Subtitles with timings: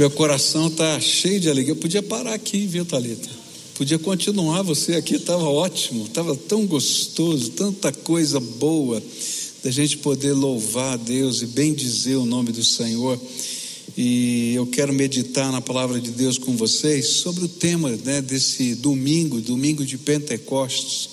[0.00, 1.72] Meu coração está cheio de alegria.
[1.72, 3.28] Eu podia parar aqui, viu, Thalita?
[3.74, 9.02] Podia continuar você aqui, estava ótimo, estava tão gostoso, tanta coisa boa
[9.62, 13.20] da gente poder louvar a Deus e bem dizer o nome do Senhor.
[13.94, 18.74] E eu quero meditar na palavra de Deus com vocês sobre o tema né, desse
[18.76, 21.10] domingo, domingo de Pentecostes,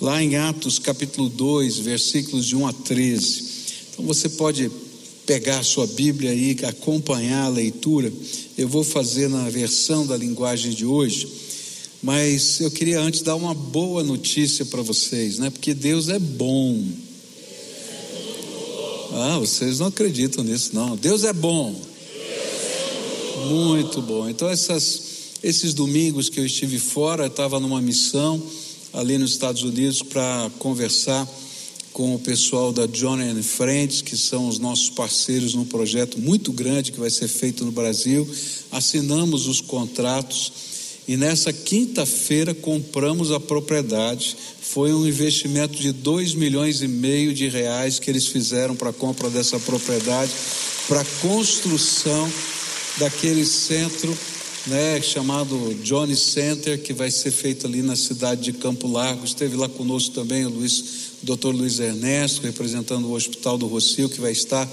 [0.00, 3.44] lá em Atos capítulo 2, versículos de 1 a 13.
[3.92, 4.70] Então você pode
[5.26, 8.12] pegar sua Bíblia e acompanhar a leitura.
[8.56, 11.28] Eu vou fazer na versão da linguagem de hoje,
[12.02, 15.50] mas eu queria antes dar uma boa notícia para vocês, né?
[15.50, 16.82] Porque Deus é bom.
[19.12, 20.96] Ah, vocês não acreditam nisso, não.
[20.96, 21.74] Deus é bom.
[23.48, 24.28] Muito bom.
[24.28, 25.02] Então, essas,
[25.42, 28.42] esses domingos que eu estive fora, estava numa missão
[28.92, 31.28] ali nos Estados Unidos para conversar
[31.96, 36.52] com o pessoal da John and Friends, que são os nossos parceiros num projeto muito
[36.52, 38.28] grande que vai ser feito no Brasil.
[38.70, 40.52] Assinamos os contratos
[41.08, 44.36] e nessa quinta-feira compramos a propriedade.
[44.60, 48.92] Foi um investimento de 2 milhões e meio de reais que eles fizeram para a
[48.92, 50.32] compra dessa propriedade,
[50.86, 52.30] para a construção
[52.98, 54.14] daquele centro
[54.66, 59.24] né, chamado Johnny Center, que vai ser feito ali na cidade de Campo Largo.
[59.24, 61.48] Esteve lá conosco também o Luiz Dr.
[61.48, 64.70] Luiz Ernesto, representando o Hospital do Rocio, que vai estar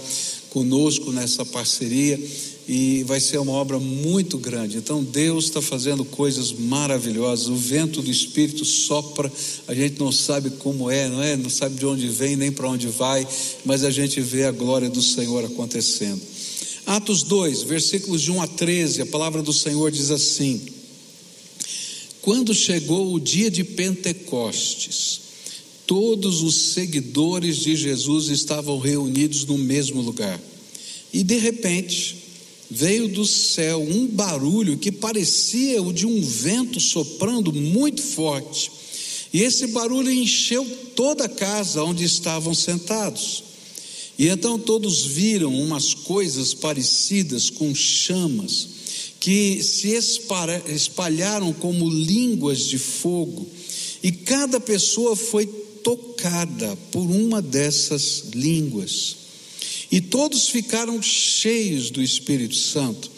[0.52, 2.20] conosco nessa parceria
[2.68, 4.78] e vai ser uma obra muito grande.
[4.78, 7.48] Então Deus está fazendo coisas maravilhosas.
[7.48, 9.32] O vento do Espírito sopra,
[9.68, 11.36] a gente não sabe como é, não é?
[11.36, 13.28] Não sabe de onde vem nem para onde vai,
[13.66, 16.22] mas a gente vê a glória do Senhor acontecendo.
[16.86, 20.62] Atos 2, versículos de 1 a 13, a palavra do Senhor diz assim:
[22.22, 25.23] Quando chegou o dia de Pentecostes,
[25.86, 30.40] todos os seguidores de Jesus estavam reunidos no mesmo lugar.
[31.12, 32.18] E de repente,
[32.70, 38.72] veio do céu um barulho que parecia o de um vento soprando muito forte.
[39.32, 43.44] E esse barulho encheu toda a casa onde estavam sentados.
[44.18, 48.68] E então todos viram umas coisas parecidas com chamas,
[49.20, 49.90] que se
[50.68, 53.48] espalharam como línguas de fogo,
[54.04, 55.48] e cada pessoa foi
[55.84, 59.18] tocada por uma dessas línguas.
[59.92, 63.12] E todos ficaram cheios do Espírito Santo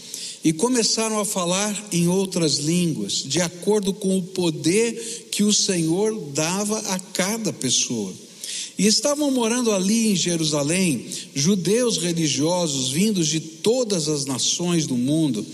[0.44, 6.14] e começaram a falar em outras línguas, de acordo com o poder que o Senhor
[6.34, 8.14] dava a cada pessoa.
[8.78, 15.46] E estavam morando ali em Jerusalém judeus religiosos vindos de todas as nações do mundo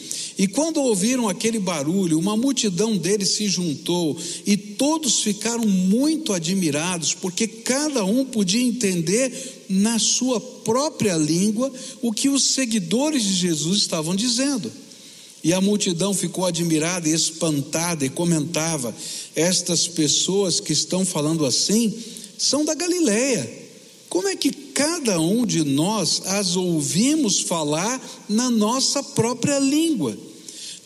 [0.42, 7.14] e quando ouviram aquele barulho, uma multidão deles se juntou e todos ficaram muito admirados,
[7.14, 11.72] porque cada um podia entender na sua própria língua
[12.02, 14.72] o que os seguidores de Jesus estavam dizendo.
[15.44, 18.96] E a multidão ficou admirada e espantada e comentava:
[19.36, 21.94] Estas pessoas que estão falando assim
[22.42, 23.48] são da Galileia.
[24.10, 30.18] Como é que cada um de nós as ouvimos falar na nossa própria língua.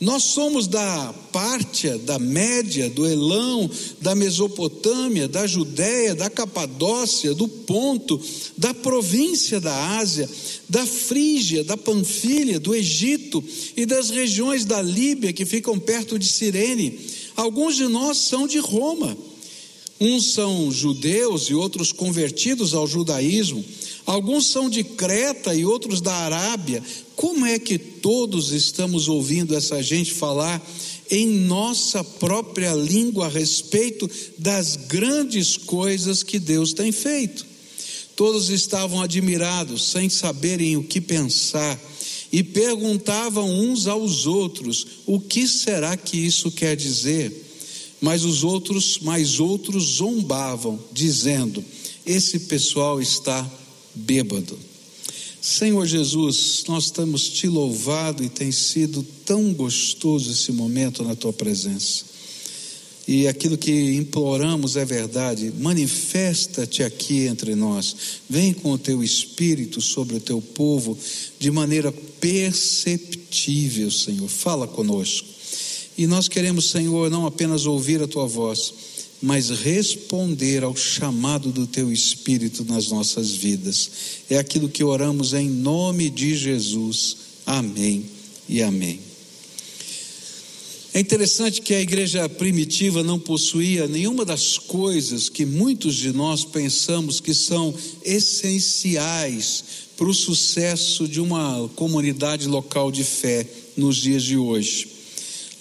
[0.01, 3.71] Nós somos da Pártia, da Média, do Elão,
[4.01, 8.19] da Mesopotâmia, da Judéia, da Capadócia, do Ponto,
[8.57, 10.29] da província da Ásia,
[10.67, 13.41] da Frígia, da Panfilha, do Egito
[13.77, 16.99] e das regiões da Líbia que ficam perto de Cirene.
[17.33, 19.17] Alguns de nós são de Roma.
[19.99, 23.63] Uns são judeus e outros convertidos ao judaísmo.
[24.05, 26.83] Alguns são de Creta e outros da Arábia.
[27.15, 30.61] Como é que todos estamos ouvindo essa gente falar
[31.09, 37.45] em nossa própria língua a respeito das grandes coisas que Deus tem feito?
[38.17, 41.79] Todos estavam admirados, sem saberem o que pensar,
[42.31, 47.44] e perguntavam uns aos outros: o que será que isso quer dizer?
[48.01, 51.63] Mas os outros, mais outros zombavam, dizendo:
[52.05, 53.49] esse pessoal está
[53.93, 54.57] bêbado.
[55.41, 61.31] Senhor Jesus, nós temos te louvado e tem sido tão gostoso esse momento na tua
[61.31, 62.15] presença.
[63.07, 65.53] E aquilo que imploramos é verdade.
[65.59, 67.95] Manifesta-te aqui entre nós.
[68.27, 70.97] Vem com o teu espírito sobre o teu povo
[71.37, 74.27] de maneira perceptível, Senhor.
[74.27, 75.34] Fala conosco.
[75.97, 78.73] E nós queremos, Senhor, não apenas ouvir a tua voz,
[79.21, 83.89] mas responder ao chamado do teu Espírito nas nossas vidas.
[84.29, 87.17] É aquilo que oramos em nome de Jesus.
[87.45, 88.05] Amém
[88.49, 88.99] e amém.
[90.93, 96.45] É interessante que a igreja primitiva não possuía nenhuma das coisas que muitos de nós
[96.45, 99.63] pensamos que são essenciais
[99.97, 103.45] para o sucesso de uma comunidade local de fé
[103.75, 104.94] nos dias de hoje.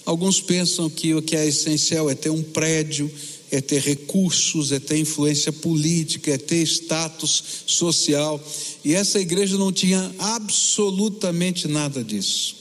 [0.05, 3.11] Alguns pensam que o que é essencial é ter um prédio,
[3.51, 8.43] é ter recursos, é ter influência política, é ter status social,
[8.83, 12.55] e essa igreja não tinha absolutamente nada disso.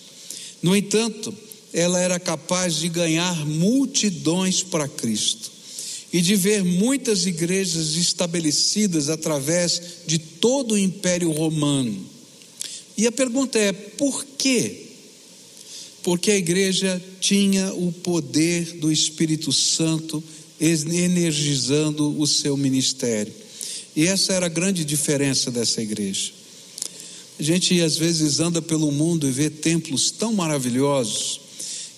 [0.63, 1.35] No entanto,
[1.73, 5.51] ela era capaz de ganhar multidões para Cristo
[6.13, 12.07] e de ver muitas igrejas estabelecidas através de todo o Império Romano.
[12.97, 14.84] E a pergunta é: por quê?
[16.05, 20.23] Porque a igreja tinha o poder do Espírito Santo
[20.61, 23.33] energizando o seu ministério.
[23.97, 26.31] E essa era a grande diferença dessa igreja.
[27.41, 31.41] A gente às vezes anda pelo mundo e vê templos tão maravilhosos,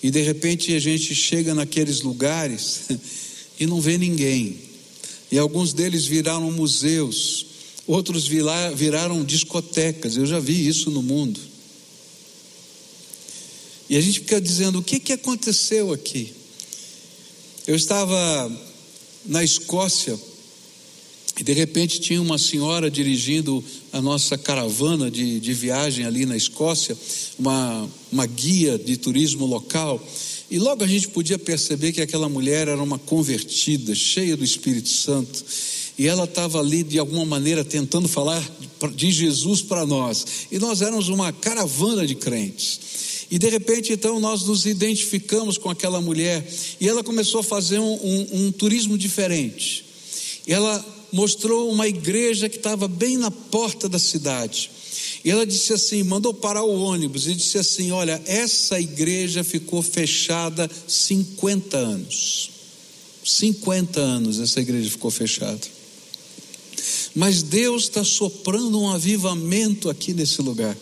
[0.00, 2.82] e de repente a gente chega naqueles lugares
[3.58, 4.56] e não vê ninguém.
[5.32, 7.46] E alguns deles viraram museus,
[7.88, 8.28] outros
[8.76, 10.16] viraram discotecas.
[10.16, 11.40] Eu já vi isso no mundo.
[13.88, 16.32] E a gente fica dizendo: o que, que aconteceu aqui?
[17.66, 18.52] Eu estava
[19.24, 20.18] na Escócia
[21.38, 23.62] e de repente tinha uma senhora dirigindo
[23.92, 26.96] a nossa caravana de, de viagem ali na Escócia,
[27.38, 30.02] uma, uma guia de turismo local.
[30.50, 34.88] E logo a gente podia perceber que aquela mulher era uma convertida, cheia do Espírito
[34.88, 35.44] Santo.
[35.98, 38.42] E ela estava ali de alguma maneira tentando falar
[38.94, 40.24] de Jesus para nós.
[40.50, 42.80] E nós éramos uma caravana de crentes.
[43.30, 46.46] E de repente, então, nós nos identificamos com aquela mulher
[46.80, 49.84] e ela começou a fazer um, um, um turismo diferente.
[50.46, 54.70] Ela mostrou uma igreja que estava bem na porta da cidade.
[55.24, 59.82] E ela disse assim: mandou parar o ônibus e disse assim: Olha, essa igreja ficou
[59.82, 62.50] fechada 50 anos.
[63.24, 65.60] 50 anos essa igreja ficou fechada.
[67.14, 70.76] Mas Deus está soprando um avivamento aqui nesse lugar.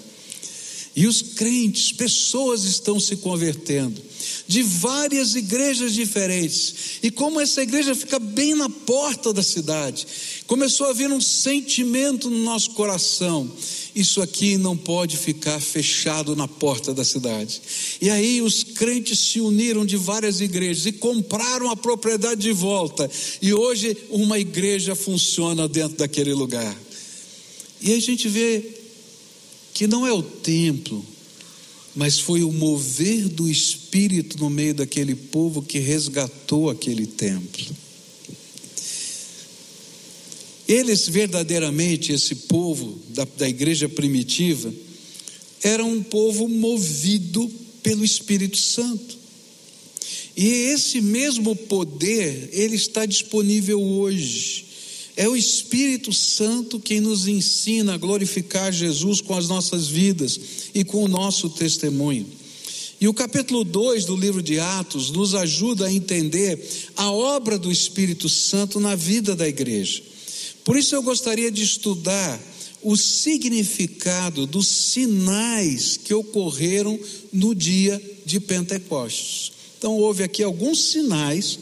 [0.97, 4.01] E os crentes, pessoas estão se convertendo
[4.47, 6.99] de várias igrejas diferentes.
[7.03, 10.07] E como essa igreja fica bem na porta da cidade,
[10.47, 13.51] começou a vir um sentimento no nosso coração.
[13.95, 17.61] Isso aqui não pode ficar fechado na porta da cidade.
[18.01, 23.11] E aí os crentes se uniram de várias igrejas e compraram a propriedade de volta.
[23.41, 26.77] E hoje uma igreja funciona dentro daquele lugar.
[27.81, 28.84] E a gente vê
[29.75, 31.05] que não é o templo,
[31.97, 37.77] mas foi o mover do Espírito no meio daquele povo que resgatou aquele templo.
[40.67, 44.73] Eles verdadeiramente, esse povo da, da igreja primitiva,
[45.63, 47.51] era um povo movido
[47.83, 49.19] pelo Espírito Santo.
[50.37, 54.65] E esse mesmo poder, ele está disponível hoje.
[55.17, 60.41] É o Espírito Santo quem nos ensina a glorificar Jesus com as nossas vidas
[60.75, 62.27] e com o nosso testemunho.
[63.01, 66.59] E o capítulo 2 do livro de Atos nos ajuda a entender
[66.97, 70.03] a obra do Espírito Santo na vida da igreja.
[70.65, 72.41] Por isso eu gostaria de estudar
[72.83, 76.99] o significado dos sinais que ocorreram
[77.33, 79.53] no dia de Pentecostes.
[79.79, 81.59] Então, houve aqui alguns sinais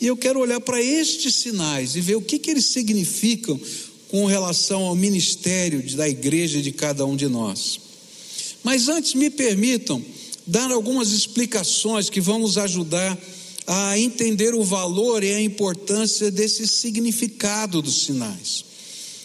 [0.00, 3.58] e eu quero olhar para estes sinais e ver o que, que eles significam
[4.08, 7.80] com relação ao ministério da igreja de cada um de nós.
[8.62, 10.04] Mas antes, me permitam
[10.46, 13.18] dar algumas explicações que vão nos ajudar
[13.66, 18.64] a entender o valor e a importância desse significado dos sinais.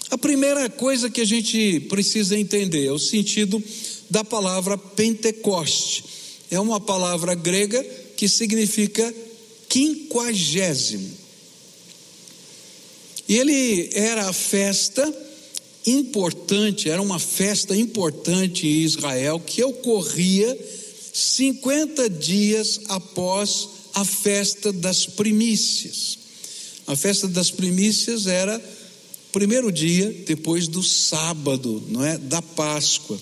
[0.10, 3.64] A primeira coisa que a gente precisa entender é o sentido
[4.10, 6.04] da palavra Pentecoste.
[6.50, 7.82] É uma palavra grega
[8.18, 9.14] que significa
[9.72, 11.10] quinquagésimo.
[13.28, 15.02] E ele era a festa
[15.86, 20.60] importante, era uma festa importante em Israel que ocorria
[21.14, 26.20] 50 dias após a festa das primícias.
[26.86, 32.18] A festa das primícias era o primeiro dia depois do sábado, não é?
[32.18, 33.18] Da Páscoa.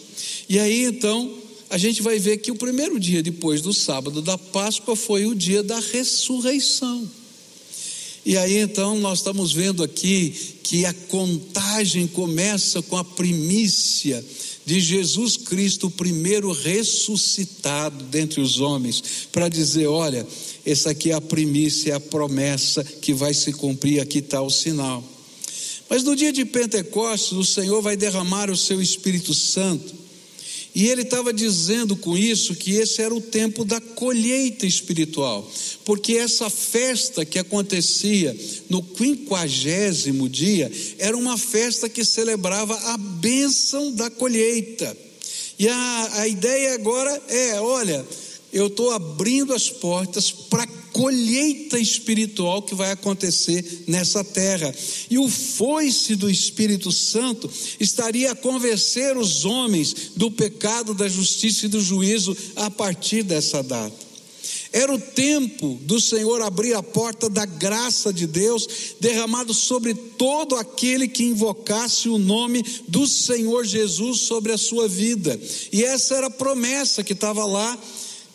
[0.49, 1.38] E aí então
[1.69, 5.35] a gente vai ver que o primeiro dia depois do sábado da Páscoa foi o
[5.35, 7.07] dia da ressurreição.
[8.25, 10.33] E aí então nós estamos vendo aqui
[10.63, 14.23] que a contagem começa com a primícia
[14.65, 20.27] de Jesus Cristo, o primeiro ressuscitado dentre os homens, para dizer: olha,
[20.65, 24.49] essa aqui é a primícia, é a promessa que vai se cumprir, aqui está o
[24.49, 25.03] sinal.
[25.89, 29.98] Mas no dia de Pentecostes, o Senhor vai derramar o seu Espírito Santo
[30.73, 35.49] E ele estava dizendo com isso que esse era o tempo da colheita espiritual,
[35.83, 38.37] porque essa festa que acontecia
[38.69, 44.95] no quinquagésimo dia era uma festa que celebrava a bênção da colheita.
[45.57, 48.05] E a, a ideia agora é: olha,
[48.53, 54.73] eu estou abrindo as portas para colheita espiritual que vai acontecer nessa terra.
[55.09, 61.65] E o foice do Espírito Santo estaria a convencer os homens do pecado, da justiça
[61.65, 64.09] e do juízo a partir dessa data.
[64.71, 68.67] Era o tempo do Senhor abrir a porta da graça de Deus,
[68.99, 75.39] derramado sobre todo aquele que invocasse o nome do Senhor Jesus sobre a sua vida.
[75.71, 77.77] E essa era a promessa que estava lá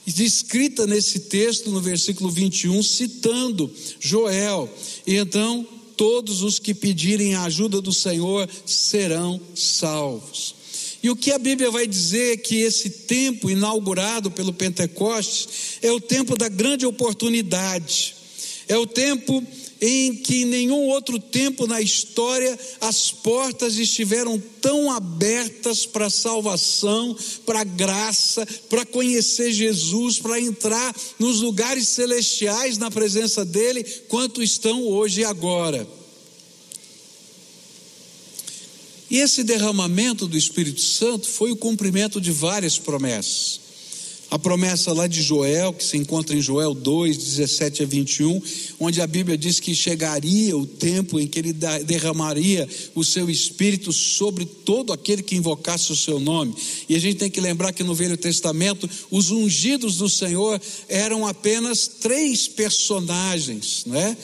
[0.06, 4.68] escrita nesse texto, no versículo 21, citando Joel.
[5.06, 10.54] E então, todos os que pedirem a ajuda do Senhor serão salvos.
[11.02, 15.92] E o que a Bíblia vai dizer é que esse tempo inaugurado pelo Pentecostes é
[15.92, 18.14] o tempo da grande oportunidade,
[18.66, 19.46] é o tempo
[19.86, 27.14] em que em nenhum outro tempo na história as portas estiveram tão abertas para salvação,
[27.44, 34.82] para graça, para conhecer Jesus, para entrar nos lugares celestiais na presença dele, quanto estão
[34.84, 35.86] hoje e agora.
[39.10, 43.63] E esse derramamento do Espírito Santo foi o cumprimento de várias promessas.
[44.34, 48.42] A promessa lá de Joel, que se encontra em Joel 2, 17 a 21,
[48.80, 51.52] onde a Bíblia diz que chegaria o tempo em que ele
[51.86, 56.52] derramaria o seu espírito sobre todo aquele que invocasse o seu nome.
[56.88, 61.24] E a gente tem que lembrar que no Velho Testamento, os ungidos do Senhor eram
[61.28, 64.16] apenas três personagens, não é?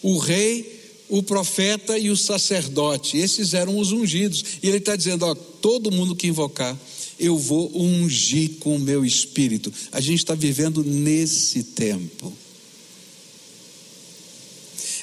[0.00, 3.18] O rei, o profeta e o sacerdote.
[3.18, 4.44] Esses eram os ungidos.
[4.62, 6.78] E ele está dizendo: ó, todo mundo que invocar
[7.18, 9.72] eu vou ungir com o meu espírito.
[9.92, 12.32] A gente está vivendo nesse tempo.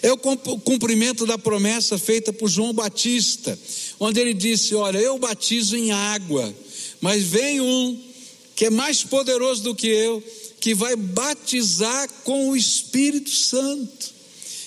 [0.02, 3.58] É o cumprimento da promessa feita por João Batista,
[4.00, 6.54] onde ele disse: Olha, eu batizo em água,
[7.00, 7.98] mas vem um
[8.56, 10.22] que é mais poderoso do que eu,
[10.60, 14.13] que vai batizar com o Espírito Santo.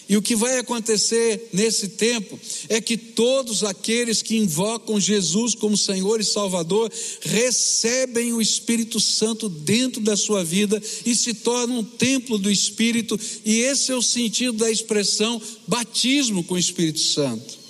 [0.08, 5.76] E o que vai acontecer nesse tempo é que todos aqueles que invocam Jesus como
[5.76, 11.84] Senhor e Salvador recebem o Espírito Santo dentro da sua vida e se tornam um
[11.84, 17.65] templo do Espírito, e esse é o sentido da expressão batismo com o Espírito Santo.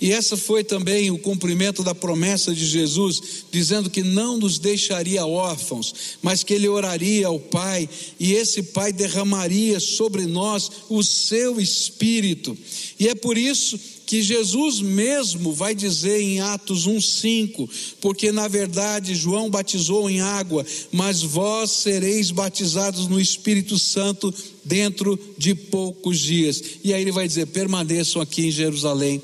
[0.00, 5.26] E essa foi também o cumprimento da promessa de Jesus, dizendo que não nos deixaria
[5.26, 7.88] órfãos, mas que Ele oraria ao Pai,
[8.18, 12.56] e esse Pai derramaria sobre nós o seu Espírito.
[12.98, 13.78] E é por isso
[14.10, 17.68] que Jesus mesmo vai dizer em Atos 1,5:
[18.00, 25.16] porque na verdade João batizou em água, mas vós sereis batizados no Espírito Santo dentro
[25.38, 26.60] de poucos dias.
[26.82, 29.22] E aí ele vai dizer: permaneçam aqui em Jerusalém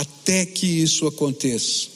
[0.00, 1.88] até que isso aconteça.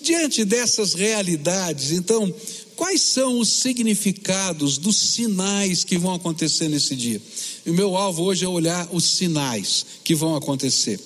[0.00, 2.32] Diante dessas realidades, então,
[2.76, 7.20] quais são os significados dos sinais que vão acontecer nesse dia?
[7.66, 11.00] E o meu alvo hoje é olhar os sinais que vão acontecer.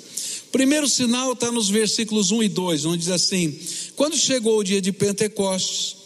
[0.53, 3.59] Primeiro sinal está nos versículos 1 e 2, onde diz assim:
[3.97, 5.97] Quando chegou o dia de Pentecostes,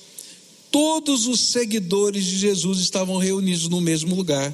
[0.70, 4.52] todos os seguidores de Jesus estavam reunidos no mesmo lugar,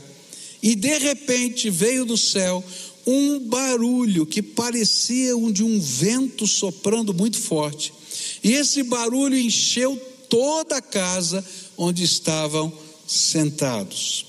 [0.62, 2.64] e de repente veio do céu
[3.10, 7.90] um barulho que parecia um de um vento soprando muito forte.
[8.44, 9.96] E esse barulho encheu
[10.28, 11.42] toda a casa
[11.74, 12.70] onde estavam
[13.06, 14.26] sentados.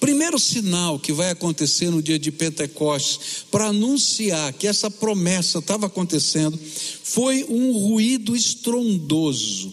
[0.00, 5.86] Primeiro sinal que vai acontecer no dia de Pentecostes, para anunciar que essa promessa estava
[5.86, 6.58] acontecendo,
[7.02, 9.70] foi um ruído estrondoso,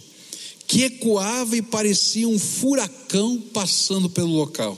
[0.67, 4.77] que ecoava e parecia um furacão passando pelo local.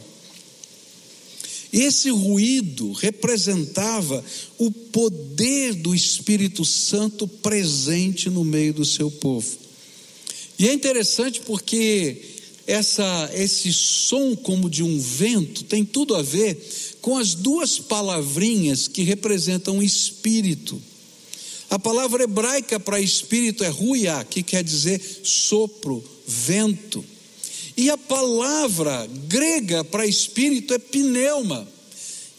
[1.73, 4.23] Esse ruído representava
[4.59, 9.57] o poder do Espírito Santo presente no meio do seu povo.
[10.59, 12.21] E é interessante porque
[12.67, 16.63] essa, esse som como de um vento tem tudo a ver
[17.01, 20.79] com as duas palavrinhas que representam espírito.
[21.71, 27.03] A palavra hebraica para espírito é ruia, que quer dizer sopro, vento.
[27.75, 31.67] E a palavra grega para espírito é pneuma.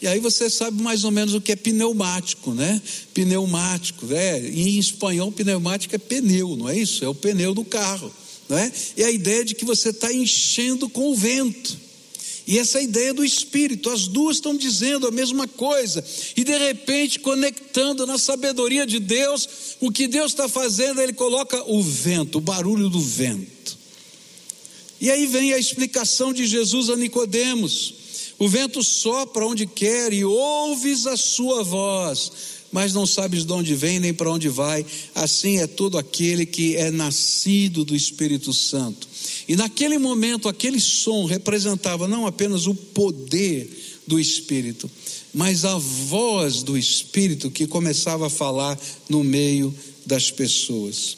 [0.01, 2.81] E aí você sabe mais ou menos o que é pneumático, né?
[3.13, 7.03] Pneumático, é, em espanhol pneumático é pneu, não é isso?
[7.03, 8.13] É o pneu do carro,
[8.47, 8.71] não é?
[8.95, 11.85] E a ideia de que você está enchendo com o vento.
[12.47, 16.05] E essa ideia do Espírito, as duas estão dizendo a mesma coisa,
[16.37, 21.63] e de repente, conectando na sabedoria de Deus, o que Deus está fazendo, Ele coloca
[21.65, 23.54] o vento, o barulho do vento.
[25.05, 27.93] E aí vem a explicação de Jesus a Nicodemos.
[28.39, 32.31] O vento sopra onde quer e ouves a sua voz,
[32.71, 34.83] mas não sabes de onde vem nem para onde vai.
[35.13, 39.07] Assim é todo aquele que é nascido do Espírito Santo.
[39.47, 43.69] E naquele momento, aquele som representava não apenas o poder
[44.07, 44.89] do Espírito,
[45.31, 48.75] mas a voz do Espírito que começava a falar
[49.07, 49.71] no meio
[50.03, 51.15] das pessoas.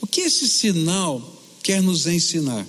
[0.00, 2.64] O que esse sinal quer nos ensinar?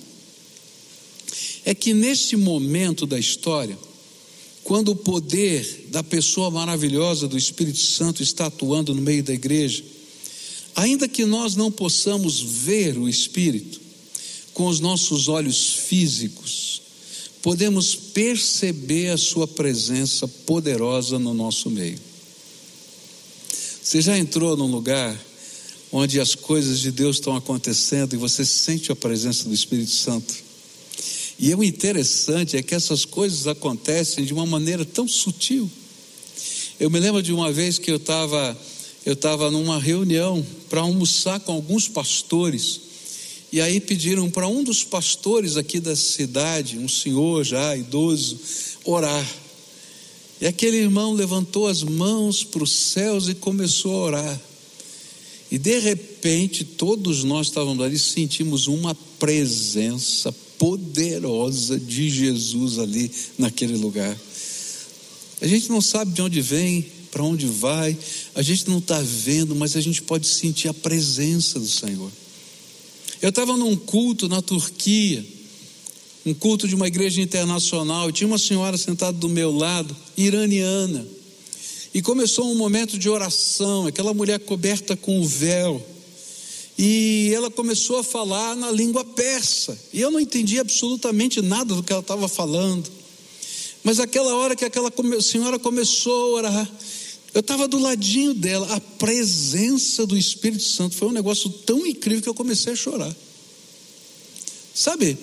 [1.65, 3.77] É que neste momento da história,
[4.63, 9.83] quando o poder da pessoa maravilhosa do Espírito Santo está atuando no meio da igreja,
[10.75, 13.81] ainda que nós não possamos ver o Espírito
[14.53, 16.81] com os nossos olhos físicos,
[17.41, 21.99] podemos perceber a Sua presença poderosa no nosso meio.
[23.81, 25.19] Você já entrou num lugar
[25.91, 30.44] onde as coisas de Deus estão acontecendo e você sente a presença do Espírito Santo?
[31.37, 35.69] E o interessante é que essas coisas acontecem de uma maneira tão sutil.
[36.79, 38.57] Eu me lembro de uma vez que eu estava
[39.05, 42.81] eu estava numa reunião para almoçar com alguns pastores.
[43.51, 48.39] E aí pediram para um dos pastores aqui da cidade, um senhor já idoso,
[48.83, 49.25] orar.
[50.41, 54.41] E aquele irmão levantou as mãos para os céus e começou a orar.
[55.51, 63.77] E de repente, todos nós estávamos ali, sentimos uma presença poderosa de Jesus ali naquele
[63.77, 64.15] lugar.
[65.41, 67.97] A gente não sabe de onde vem, para onde vai,
[68.33, 72.11] a gente não está vendo, mas a gente pode sentir a presença do Senhor.
[73.21, 75.25] Eu estava num culto na Turquia,
[76.25, 81.07] um culto de uma igreja internacional, e tinha uma senhora sentada do meu lado, iraniana,
[81.93, 85.85] e começou um momento de oração, aquela mulher coberta com o véu,
[86.77, 89.77] e ela começou a falar na língua persa.
[89.93, 92.89] E eu não entendi absolutamente nada do que ela estava falando.
[93.83, 94.91] Mas aquela hora que aquela
[95.21, 96.71] senhora começou a orar,
[97.33, 102.23] eu estava do ladinho dela, a presença do Espírito Santo foi um negócio tão incrível
[102.23, 103.15] que eu comecei a chorar.
[104.73, 105.17] Sabe,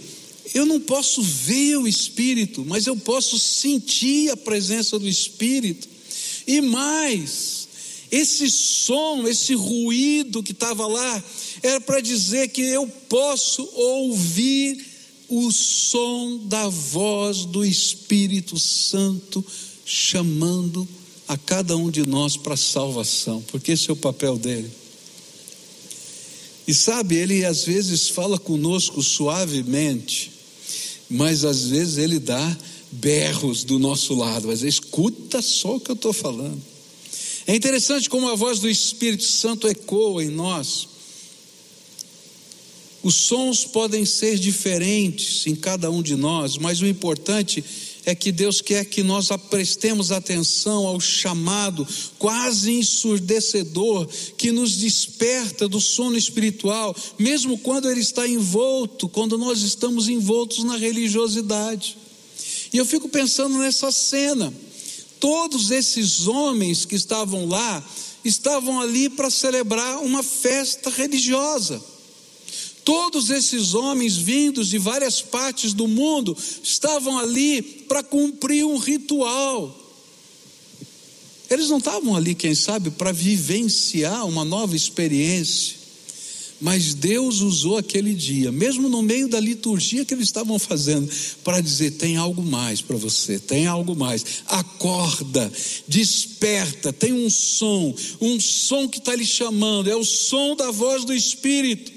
[0.55, 5.89] eu não posso ver o Espírito, mas eu posso sentir a presença do Espírito.
[6.47, 7.62] E mais,
[8.13, 11.25] esse som, esse ruído que estava lá,
[11.63, 14.85] era para dizer que eu posso ouvir
[15.31, 19.43] o som da voz do Espírito Santo
[19.87, 20.87] chamando
[21.27, 24.71] a cada um de nós para a salvação, porque esse é o papel dele.
[26.69, 30.31] E sabe, ele às vezes fala conosco suavemente,
[31.09, 32.59] mas às vezes ele dá
[32.91, 36.72] berros do nosso lado, mas escuta só o que eu estou falando.
[37.47, 40.89] É interessante como a voz do Espírito Santo ecoa em nós.
[43.03, 47.65] Os sons podem ser diferentes em cada um de nós, mas o importante
[48.05, 51.87] é que Deus quer que nós prestemos atenção ao chamado
[52.19, 59.63] quase ensurdecedor que nos desperta do sono espiritual, mesmo quando ele está envolto, quando nós
[59.63, 61.97] estamos envoltos na religiosidade.
[62.73, 64.53] E eu fico pensando nessa cena
[65.23, 67.81] todos esses homens que estavam lá
[68.25, 71.81] estavam ali para celebrar uma festa religiosa.
[72.85, 79.73] Todos esses homens vindos de várias partes do mundo estavam ali para cumprir um ritual.
[81.49, 85.77] Eles não estavam ali, quem sabe, para vivenciar uma nova experiência.
[86.63, 91.11] Mas Deus usou aquele dia, mesmo no meio da liturgia que eles estavam fazendo,
[91.43, 94.25] para dizer: tem algo mais para você, tem algo mais.
[94.47, 95.53] Acorda,
[95.89, 101.05] desperta, tem um som, um som que está lhe chamando, é o som da voz
[101.05, 101.91] do Espírito.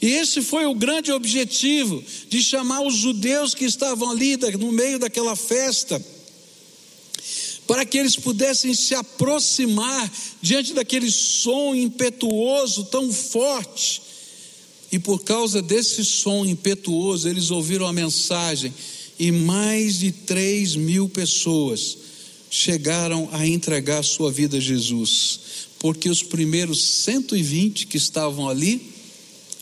[0.00, 5.00] E esse foi o grande objetivo de chamar os judeus que estavam ali no meio
[5.00, 6.00] daquela festa
[7.68, 14.00] para que eles pudessem se aproximar diante daquele som impetuoso tão forte.
[14.90, 18.72] E por causa desse som impetuoso, eles ouviram a mensagem,
[19.18, 21.98] e mais de três mil pessoas
[22.50, 25.40] chegaram a entregar sua vida a Jesus,
[25.78, 28.94] porque os primeiros 120 que estavam ali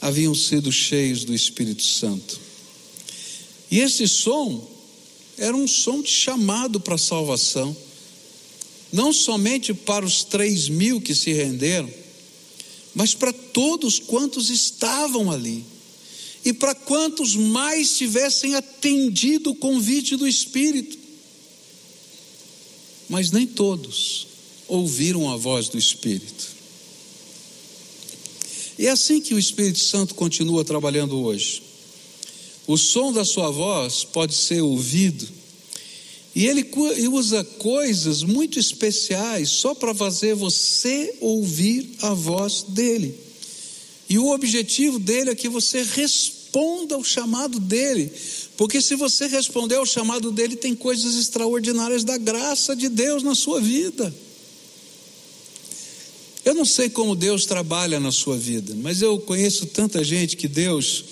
[0.01, 2.38] haviam sido cheios do Espírito Santo.
[3.69, 4.64] E esse som
[5.37, 7.77] era um som de chamado para a salvação
[8.92, 11.90] não somente para os três mil que se renderam,
[12.94, 15.64] mas para todos quantos estavam ali,
[16.44, 20.96] e para quantos mais tivessem atendido o convite do Espírito.
[23.09, 24.29] Mas nem todos
[24.68, 26.55] ouviram a voz do Espírito.
[28.79, 31.62] E é assim que o Espírito Santo continua trabalhando hoje.
[32.64, 35.27] O som da sua voz pode ser ouvido.
[36.37, 36.68] E ele
[37.09, 43.18] usa coisas muito especiais só para fazer você ouvir a voz dele.
[44.07, 48.12] E o objetivo dele é que você responda ao chamado dele.
[48.55, 53.35] Porque se você responder ao chamado dele, tem coisas extraordinárias da graça de Deus na
[53.35, 54.14] sua vida.
[56.44, 60.46] Eu não sei como Deus trabalha na sua vida, mas eu conheço tanta gente que
[60.46, 61.03] Deus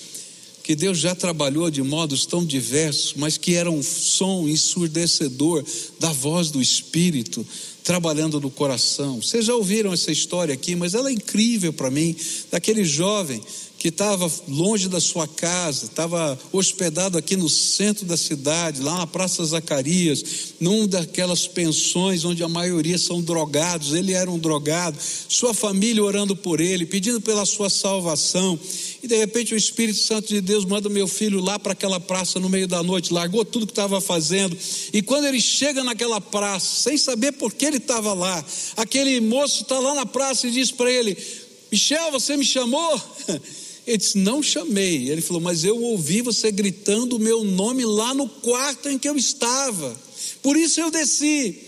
[0.64, 5.62] que Deus já trabalhou de modos tão diversos, mas que era um som ensurdecedor
[6.00, 7.46] da voz do Espírito
[7.84, 9.20] trabalhando no coração.
[9.20, 12.16] Vocês já ouviram essa história aqui, mas ela é incrível para mim,
[12.50, 13.42] daquele jovem
[13.84, 19.06] que estava longe da sua casa, estava hospedado aqui no centro da cidade, lá na
[19.06, 24.96] Praça Zacarias, num daquelas pensões onde a maioria são drogados, ele era um drogado,
[25.28, 28.58] sua família orando por ele, pedindo pela sua salvação,
[29.02, 32.40] e de repente o Espírito Santo de Deus manda meu filho lá para aquela praça
[32.40, 34.56] no meio da noite, largou tudo que estava fazendo,
[34.94, 38.42] e quando ele chega naquela praça, sem saber por que ele estava lá,
[38.78, 41.14] aquele moço está lá na praça e diz para ele:
[41.70, 42.98] Michel, você me chamou?
[43.86, 45.10] Ele disse: Não chamei.
[45.10, 49.08] Ele falou: Mas eu ouvi você gritando o meu nome lá no quarto em que
[49.08, 49.94] eu estava.
[50.42, 51.58] Por isso eu desci.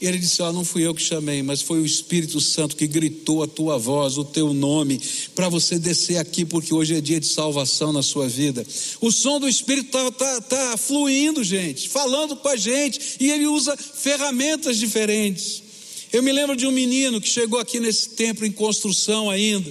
[0.00, 2.86] E ele disse: Ah, não fui eu que chamei, mas foi o Espírito Santo que
[2.86, 5.00] gritou a tua voz, o teu nome,
[5.34, 8.64] para você descer aqui, porque hoje é dia de salvação na sua vida.
[9.00, 13.46] O som do Espírito está tá, tá fluindo, gente, falando com a gente, e ele
[13.46, 15.62] usa ferramentas diferentes.
[16.10, 19.70] Eu me lembro de um menino que chegou aqui nesse templo em construção ainda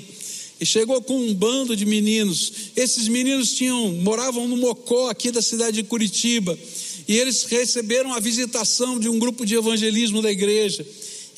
[0.59, 2.51] e chegou com um bando de meninos.
[2.75, 6.57] Esses meninos tinham moravam no Mocó, aqui da cidade de Curitiba,
[7.07, 10.85] e eles receberam a visitação de um grupo de evangelismo da igreja.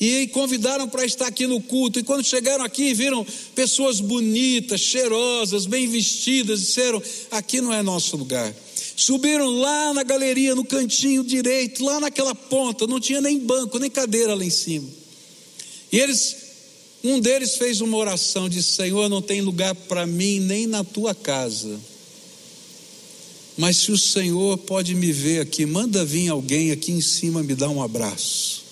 [0.00, 1.98] E convidaram para estar aqui no culto.
[1.98, 8.16] E quando chegaram aqui, viram pessoas bonitas, cheirosas, bem vestidas, disseram: aqui não é nosso
[8.16, 8.54] lugar.
[8.96, 13.90] Subiram lá na galeria, no cantinho direito, lá naquela ponta, não tinha nem banco, nem
[13.90, 14.88] cadeira lá em cima.
[15.92, 16.36] E eles
[17.02, 21.14] um deles fez uma oração, disse: Senhor, não tem lugar para mim nem na tua
[21.14, 21.80] casa.
[23.56, 27.54] Mas se o Senhor pode me ver aqui, manda vir alguém aqui em cima me
[27.54, 28.62] dar um abraço.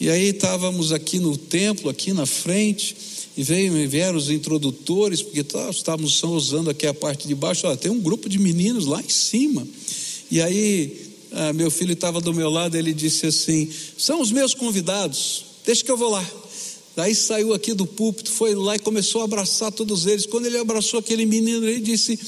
[0.00, 2.96] E aí estávamos aqui no templo, aqui na frente,
[3.36, 7.66] e veio, vieram os introdutores, porque estávamos só usando aqui a parte de baixo.
[7.66, 9.66] Olha, tem um grupo de meninos lá em cima.
[10.30, 14.54] E aí, ah, meu filho estava do meu lado, ele disse assim: São os meus
[14.54, 16.41] convidados, deixa que eu vou lá.
[16.94, 20.26] Daí saiu aqui do púlpito, foi lá e começou a abraçar todos eles.
[20.26, 22.18] Quando ele abraçou aquele menino, ele disse,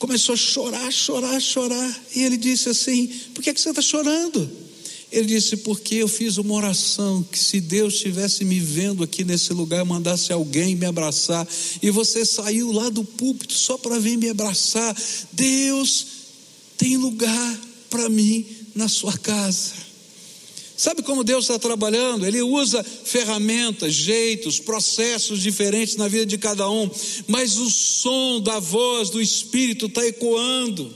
[0.00, 2.02] começou a chorar, chorar, chorar.
[2.16, 4.50] E ele disse assim: Por que, que você está chorando?
[5.12, 9.52] Ele disse: Porque eu fiz uma oração que se Deus estivesse me vendo aqui nesse
[9.52, 11.46] lugar, mandasse alguém me abraçar,
[11.82, 14.96] e você saiu lá do púlpito só para vir me abraçar.
[15.32, 16.06] Deus
[16.78, 19.89] tem lugar para mim na sua casa.
[20.80, 22.26] Sabe como Deus está trabalhando?
[22.26, 26.90] Ele usa ferramentas, jeitos, processos diferentes na vida de cada um,
[27.26, 30.90] mas o som da voz do Espírito está ecoando.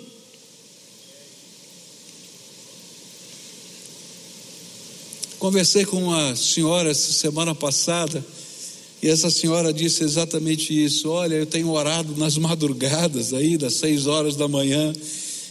[5.39, 8.25] Conversei com uma senhora semana passada,
[9.03, 14.07] e essa senhora disse exatamente isso: Olha, eu tenho orado nas madrugadas aí, das seis
[14.07, 14.95] horas da manhã,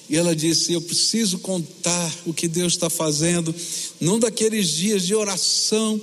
[0.10, 3.54] e ela disse: Eu preciso contar o que Deus está fazendo,
[4.00, 6.00] num daqueles dias de oração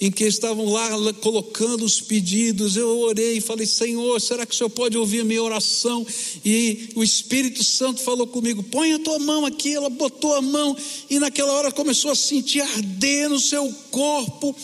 [0.00, 0.88] em que estavam lá
[1.20, 2.74] colocando os pedidos.
[2.74, 6.06] Eu orei e falei: Senhor, será que o Senhor pode ouvir a minha oração?
[6.44, 9.74] E o Espírito Santo falou comigo: Põe a tua mão aqui.
[9.74, 10.76] Ela botou a mão
[11.10, 14.56] e naquela hora começou a sentir arder no seu corpo.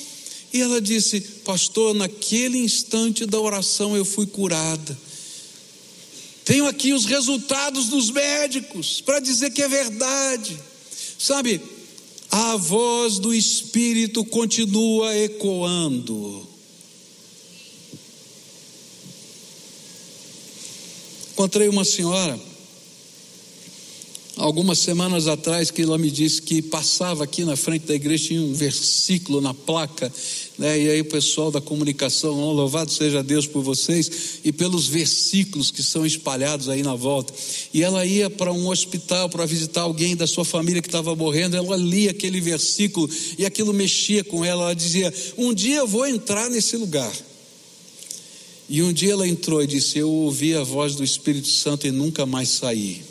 [0.52, 5.05] E ela disse: Pastor, naquele instante da oração eu fui curada.
[6.46, 10.56] Tenho aqui os resultados dos médicos para dizer que é verdade.
[11.18, 11.60] Sabe,
[12.30, 16.46] a voz do Espírito continua ecoando.
[21.32, 22.38] Encontrei uma senhora,
[24.36, 28.40] algumas semanas atrás, que ela me disse que passava aqui na frente da igreja, tinha
[28.40, 30.12] um versículo na placa
[30.58, 30.80] né?
[30.80, 35.70] E aí o pessoal da comunicação, oh, louvado seja Deus por vocês e pelos versículos
[35.70, 37.32] que são espalhados aí na volta.
[37.74, 41.56] E ela ia para um hospital para visitar alguém da sua família que estava morrendo,
[41.56, 44.64] ela lia aquele versículo e aquilo mexia com ela.
[44.64, 47.12] Ela dizia: Um dia eu vou entrar nesse lugar.
[48.68, 51.90] E um dia ela entrou e disse: Eu ouvi a voz do Espírito Santo e
[51.90, 53.02] nunca mais saí.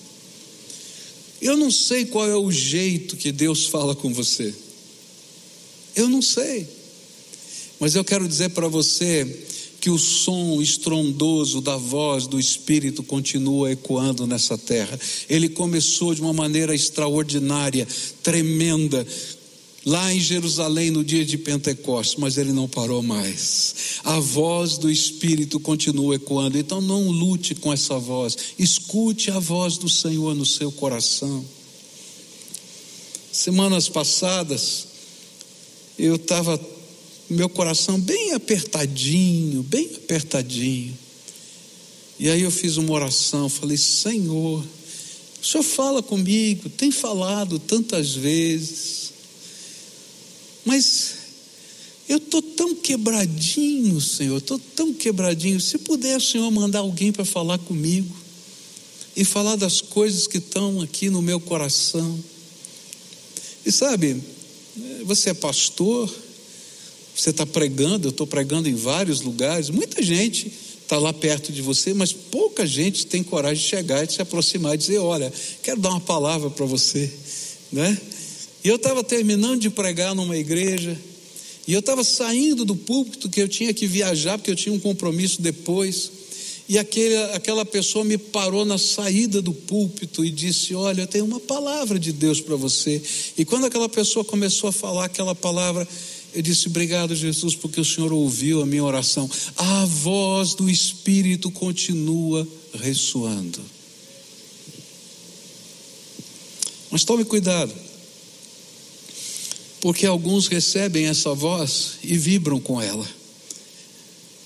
[1.41, 4.53] Eu não sei qual é o jeito que Deus fala com você.
[5.95, 6.67] Eu não sei.
[7.79, 9.45] Mas eu quero dizer para você
[9.79, 14.99] que o som estrondoso da voz do Espírito continua ecoando nessa terra.
[15.29, 17.87] Ele começou de uma maneira extraordinária,
[18.23, 19.05] tremenda,
[19.85, 23.99] lá em Jerusalém no dia de Pentecostes, mas ele não parou mais.
[24.03, 29.77] A voz do Espírito continua ecoando, então não lute com essa voz, escute a voz
[29.77, 31.45] do Senhor no seu coração.
[33.31, 34.87] Semanas passadas,
[35.99, 36.59] eu estava,
[37.29, 40.97] meu coração bem apertadinho, bem apertadinho.
[42.19, 44.63] E aí eu fiz uma oração, falei: Senhor,
[45.41, 49.11] o Senhor fala comigo, tem falado tantas vezes,
[50.63, 51.15] mas
[52.07, 55.59] eu estou tão quebradinho, Senhor, estou tão quebradinho.
[55.59, 58.15] Se puder, Senhor, mandar alguém para falar comigo
[59.15, 62.19] e falar das coisas que estão aqui no meu coração.
[63.65, 64.21] E sabe,
[65.03, 66.13] você é pastor,
[67.15, 70.51] você está pregando, eu estou pregando em vários lugares, muita gente
[70.85, 74.21] está lá perto de você, mas pouca gente tem coragem de chegar e de se
[74.21, 75.31] aproximar e dizer: Olha,
[75.63, 77.11] quero dar uma palavra para você,
[77.71, 77.97] né?
[78.63, 80.97] E eu estava terminando de pregar numa igreja,
[81.67, 84.79] e eu estava saindo do púlpito que eu tinha que viajar, porque eu tinha um
[84.79, 86.11] compromisso depois.
[86.67, 91.25] E aquele, aquela pessoa me parou na saída do púlpito e disse: Olha, eu tenho
[91.25, 93.01] uma palavra de Deus para você.
[93.37, 95.87] E quando aquela pessoa começou a falar aquela palavra,
[96.35, 99.29] eu disse: Obrigado, Jesus, porque o Senhor ouviu a minha oração.
[99.55, 103.61] A voz do Espírito continua ressoando.
[106.91, 107.73] Mas tome cuidado,
[109.81, 113.07] porque alguns recebem essa voz e vibram com ela,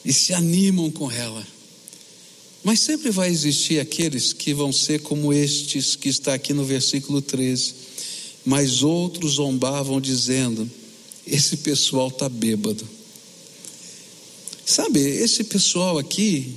[0.03, 1.45] e se animam com ela
[2.63, 7.21] mas sempre vai existir aqueles que vão ser como estes que está aqui no versículo
[7.21, 7.73] 13.
[8.45, 10.69] Mas outros zombavam dizendo:
[11.25, 12.87] esse pessoal está bêbado.
[14.65, 16.53] Sabe, esse pessoal aqui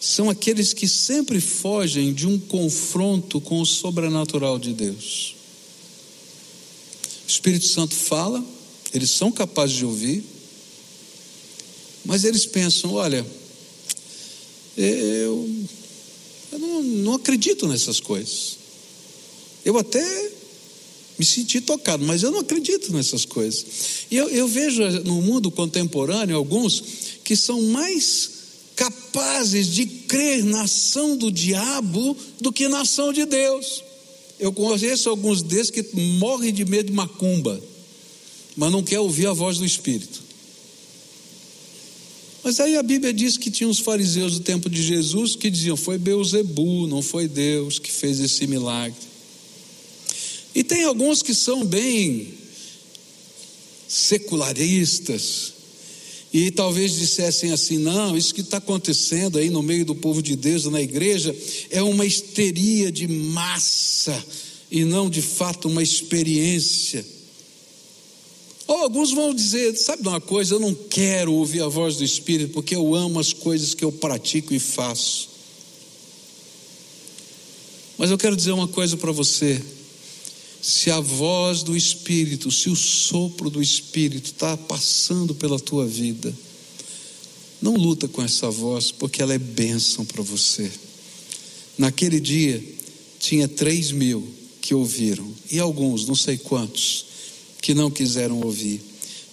[0.00, 5.34] são aqueles que sempre fogem de um confronto com o sobrenatural de Deus.
[7.26, 8.44] O Espírito Santo fala,
[8.92, 10.24] eles são capazes de ouvir,
[12.04, 13.24] mas eles pensam: olha,
[14.76, 15.64] eu,
[16.52, 18.58] eu não, não acredito nessas coisas.
[19.64, 20.32] Eu até
[21.20, 24.06] me senti tocado, mas eu não acredito nessas coisas.
[24.10, 26.82] E eu, eu, vejo no mundo contemporâneo alguns
[27.22, 28.30] que são mais
[28.74, 33.84] capazes de crer na ação do diabo do que na ação de Deus.
[34.38, 37.62] Eu conheço alguns desses que morrem de medo de macumba,
[38.56, 40.22] mas não quer ouvir a voz do Espírito.
[42.42, 45.76] Mas aí a Bíblia diz que tinha os fariseus do tempo de Jesus que diziam:
[45.76, 49.09] foi Beuzebu, não foi Deus que fez esse milagre.
[50.54, 52.34] E tem alguns que são bem
[53.86, 55.52] secularistas,
[56.32, 60.36] e talvez dissessem assim: não, isso que está acontecendo aí no meio do povo de
[60.36, 61.34] Deus, na igreja,
[61.70, 64.24] é uma histeria de massa,
[64.70, 67.04] e não de fato uma experiência.
[68.66, 72.52] Ou alguns vão dizer: sabe uma coisa, eu não quero ouvir a voz do Espírito,
[72.52, 75.28] porque eu amo as coisas que eu pratico e faço.
[77.98, 79.60] Mas eu quero dizer uma coisa para você:
[80.62, 86.34] se a voz do Espírito, se o sopro do Espírito está passando pela tua vida,
[87.60, 90.70] não luta com essa voz, porque ela é bênção para você.
[91.76, 92.62] Naquele dia,
[93.18, 94.26] tinha três mil
[94.60, 97.06] que ouviram, e alguns, não sei quantos,
[97.60, 98.80] que não quiseram ouvir.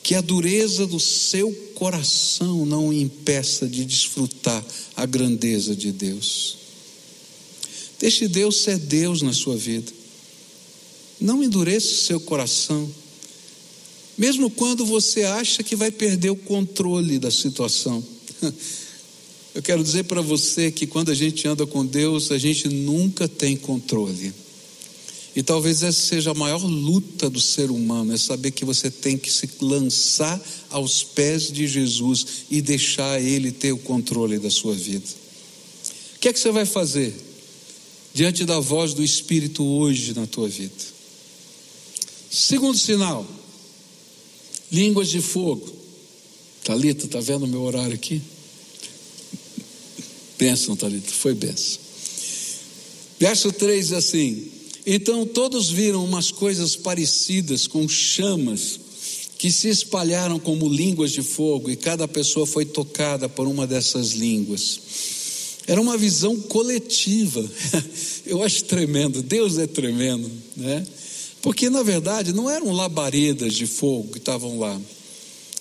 [0.04, 6.58] Que a dureza do seu coração não o impeça de desfrutar a grandeza de Deus.
[8.00, 9.92] Deixe Deus ser Deus na sua vida.
[11.20, 12.90] Não endureça o seu coração.
[14.18, 18.04] Mesmo quando você acha que vai perder o controle da situação.
[19.54, 23.28] Eu quero dizer para você que quando a gente anda com Deus, a gente nunca
[23.28, 24.32] tem controle.
[25.36, 29.18] E talvez essa seja a maior luta do ser humano, é saber que você tem
[29.18, 34.74] que se lançar aos pés de Jesus e deixar Ele ter o controle da sua
[34.74, 35.06] vida.
[36.16, 37.16] O que é que você vai fazer
[38.14, 40.97] diante da voz do Espírito hoje na tua vida?
[42.30, 43.26] Segundo sinal,
[44.72, 45.76] línguas de fogo.
[46.64, 48.22] Talita, está vendo o meu horário aqui?
[50.38, 51.80] Bênção, Talita, foi bênção.
[53.20, 54.52] Verso 3 assim:
[54.86, 58.80] então todos viram umas coisas parecidas com chamas
[59.38, 64.12] que se espalharam como línguas de fogo e cada pessoa foi tocada por uma dessas
[64.12, 64.80] línguas.
[65.68, 67.44] Era uma visão coletiva.
[68.26, 69.22] Eu acho tremendo.
[69.22, 70.88] Deus é tremendo, né?
[71.48, 74.78] Porque na verdade não eram labaredas de fogo que estavam lá.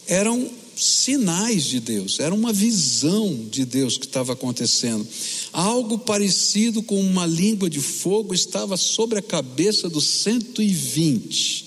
[0.09, 5.07] Eram sinais de Deus, era uma visão de Deus que estava acontecendo.
[5.53, 11.66] Algo parecido com uma língua de fogo estava sobre a cabeça dos 120.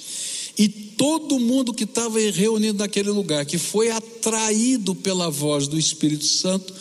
[0.57, 6.25] E todo mundo que estava reunido naquele lugar, que foi atraído pela voz do Espírito
[6.25, 6.73] Santo,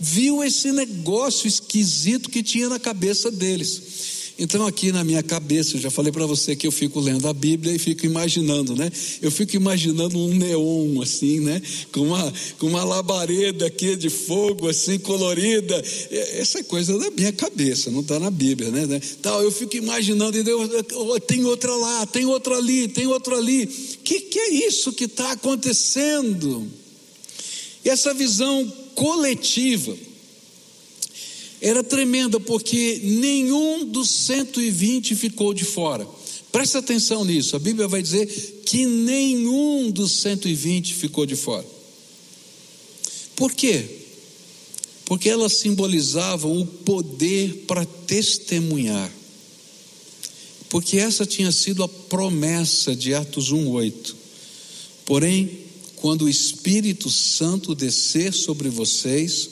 [0.00, 4.15] viu esse negócio esquisito que tinha na cabeça deles.
[4.38, 7.32] Então, aqui na minha cabeça, eu já falei para você que eu fico lendo a
[7.32, 8.92] Bíblia e fico imaginando, né?
[9.22, 11.62] Eu fico imaginando um neon, assim, né?
[11.90, 15.82] Com uma, com uma labareda aqui de fogo, assim, colorida.
[16.10, 19.00] Essa é coisa da minha cabeça, não está na Bíblia, né?
[19.22, 23.36] Tal, eu fico imaginando, e Deus, oh, tem outra lá, tem outra ali, tem outra
[23.36, 23.64] ali.
[23.64, 26.70] O que, que é isso que está acontecendo?
[27.82, 29.96] E essa visão coletiva
[31.60, 36.06] era tremenda porque nenhum dos 120 ficou de fora.
[36.52, 38.26] Presta atenção nisso, a Bíblia vai dizer
[38.64, 41.66] que nenhum dos 120 ficou de fora.
[43.34, 43.84] Por quê?
[45.04, 49.12] Porque elas simbolizavam o poder para testemunhar.
[50.68, 54.16] Porque essa tinha sido a promessa de Atos 1:8.
[55.04, 55.66] Porém,
[55.96, 59.48] quando o Espírito Santo descer sobre vocês,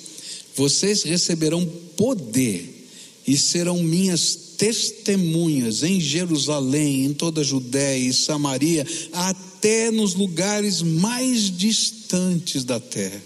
[0.55, 1.65] vocês receberão
[1.97, 2.89] poder
[3.27, 10.83] e serão minhas testemunhas em Jerusalém, em toda a Judéia e Samaria, até nos lugares
[10.83, 13.23] mais distantes da terra.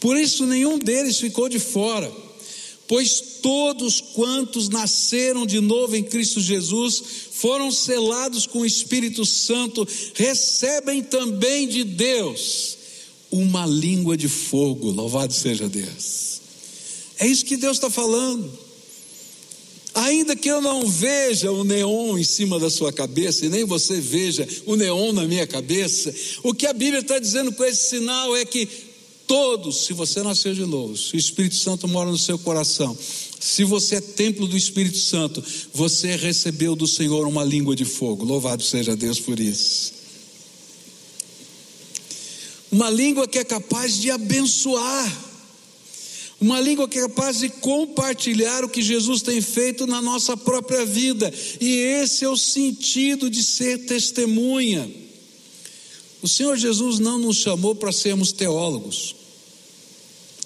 [0.00, 2.10] Por isso, nenhum deles ficou de fora,
[2.86, 9.86] pois todos quantos nasceram de novo em Cristo Jesus foram selados com o Espírito Santo,
[10.14, 12.76] recebem também de Deus
[13.30, 14.90] uma língua de fogo.
[14.90, 16.37] Louvado seja Deus.
[17.18, 18.50] É isso que Deus está falando.
[19.94, 24.00] Ainda que eu não veja o neon em cima da sua cabeça, e nem você
[24.00, 28.36] veja o neon na minha cabeça, o que a Bíblia está dizendo com esse sinal
[28.36, 28.68] é que
[29.26, 32.96] todos, se você nasceu de novo, se o Espírito Santo mora no seu coração,
[33.40, 38.24] se você é templo do Espírito Santo, você recebeu do Senhor uma língua de fogo.
[38.24, 39.92] Louvado seja Deus por isso.
[42.70, 45.27] Uma língua que é capaz de abençoar.
[46.40, 50.84] Uma língua que é capaz de compartilhar o que Jesus tem feito na nossa própria
[50.84, 51.32] vida.
[51.60, 54.88] E esse é o sentido de ser testemunha.
[56.22, 59.16] O Senhor Jesus não nos chamou para sermos teólogos.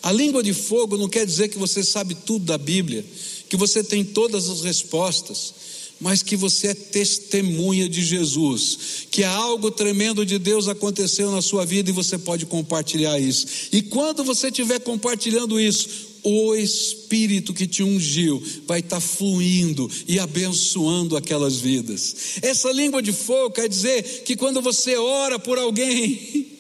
[0.02, 3.04] A língua de fogo não quer dizer que você sabe tudo da Bíblia,
[3.48, 5.54] que você tem todas as respostas
[6.02, 11.64] mas que você é testemunha de Jesus, que algo tremendo de Deus aconteceu na sua
[11.64, 13.46] vida e você pode compartilhar isso.
[13.70, 20.18] E quando você estiver compartilhando isso, o Espírito que te ungiu vai estar fluindo e
[20.18, 22.38] abençoando aquelas vidas.
[22.42, 26.48] Essa língua de fogo quer dizer que quando você ora por alguém,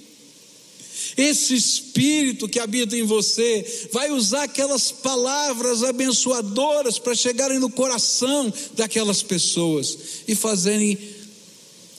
[1.16, 8.52] esse Espírito que habita em você vai usar aquelas palavras abençoadoras para chegarem no coração
[8.74, 10.98] daquelas pessoas e fazerem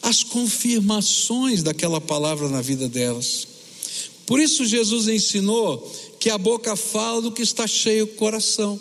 [0.02, 3.48] as confirmações daquela palavra na vida delas.
[4.26, 8.80] Por isso, Jesus ensinou que a boca fala do que está cheio o coração.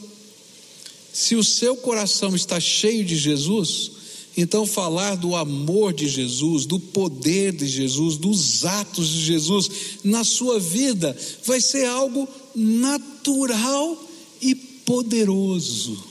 [1.13, 4.02] Se o seu coração está cheio de Jesus,
[4.37, 9.71] então, falar do amor de Jesus, do poder de Jesus, dos atos de Jesus
[10.03, 11.15] na sua vida
[11.45, 14.03] vai ser algo natural
[14.41, 16.03] e poderoso.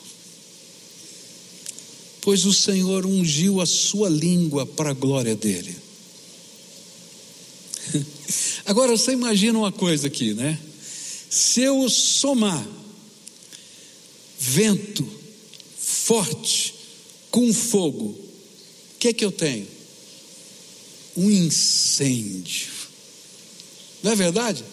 [2.21, 5.75] Pois o Senhor ungiu a sua língua para a glória dele.
[8.65, 10.59] Agora você imagina uma coisa aqui, né?
[11.27, 12.63] Se eu somar
[14.37, 15.07] vento
[15.79, 16.80] forte,
[17.31, 18.17] com fogo, o
[18.99, 19.65] que é que eu tenho?
[21.17, 22.69] Um incêndio.
[24.03, 24.63] Não é verdade?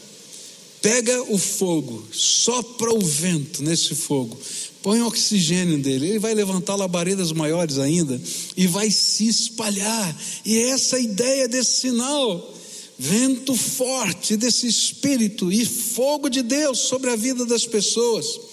[0.83, 4.39] Pega o fogo, sopra o vento nesse fogo,
[4.83, 8.21] põe oxigênio dele, ele vai levantar labaredas maiores ainda
[8.57, 10.21] e vai se espalhar.
[10.45, 12.55] E é essa a ideia desse sinal.
[12.97, 18.48] Vento forte desse espírito e fogo de Deus sobre a vida das pessoas.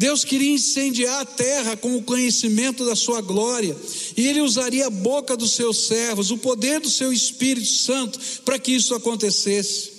[0.00, 3.76] Deus queria incendiar a terra com o conhecimento da sua glória,
[4.16, 8.58] e ele usaria a boca dos seus servos, o poder do seu Espírito Santo, para
[8.58, 9.90] que isso acontecesse.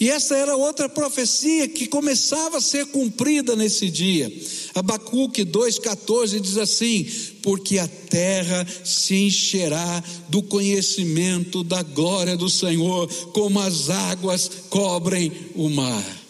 [0.00, 4.32] E essa era outra profecia que começava a ser cumprida nesse dia.
[4.74, 7.06] Abacuque 2,14 diz assim:
[7.42, 15.30] Porque a terra se encherá do conhecimento da glória do Senhor, como as águas cobrem
[15.54, 16.23] o mar.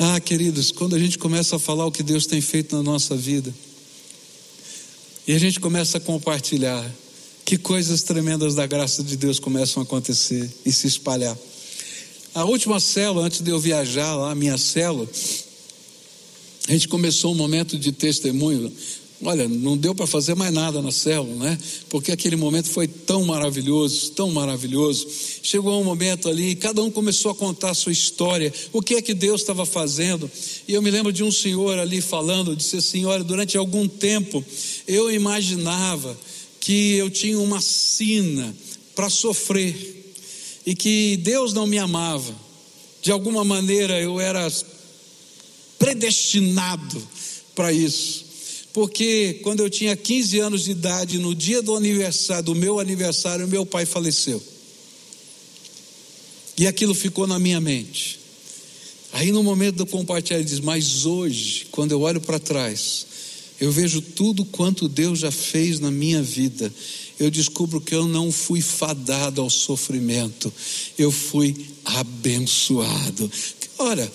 [0.00, 3.16] Ah, queridos, quando a gente começa a falar o que Deus tem feito na nossa
[3.16, 3.52] vida,
[5.26, 6.88] e a gente começa a compartilhar,
[7.44, 11.36] que coisas tremendas da graça de Deus começam a acontecer e se espalhar.
[12.32, 15.08] A última célula, antes de eu viajar lá, minha célula,
[16.68, 18.72] a gente começou um momento de testemunho.
[19.20, 21.58] Olha, não deu para fazer mais nada na célula, né?
[21.88, 25.08] Porque aquele momento foi tão maravilhoso, tão maravilhoso.
[25.42, 29.02] Chegou um momento ali, cada um começou a contar a sua história, o que é
[29.02, 30.30] que Deus estava fazendo.
[30.68, 34.44] E eu me lembro de um senhor ali falando, disse assim: Olha, durante algum tempo
[34.86, 36.16] eu imaginava
[36.60, 38.54] que eu tinha uma sina
[38.94, 40.14] para sofrer
[40.64, 42.34] e que Deus não me amava.
[43.02, 44.48] De alguma maneira eu era
[45.76, 47.02] predestinado
[47.54, 48.27] para isso.
[48.78, 53.48] Porque quando eu tinha 15 anos de idade, no dia do aniversário, do meu aniversário,
[53.48, 54.40] meu pai faleceu.
[56.56, 58.20] E aquilo ficou na minha mente.
[59.12, 63.04] Aí no momento do compartilhar, ele diz: Mas hoje, quando eu olho para trás,
[63.60, 66.72] eu vejo tudo quanto Deus já fez na minha vida.
[67.18, 70.52] Eu descubro que eu não fui fadado ao sofrimento,
[70.96, 73.28] eu fui abençoado.
[73.76, 74.08] Ora,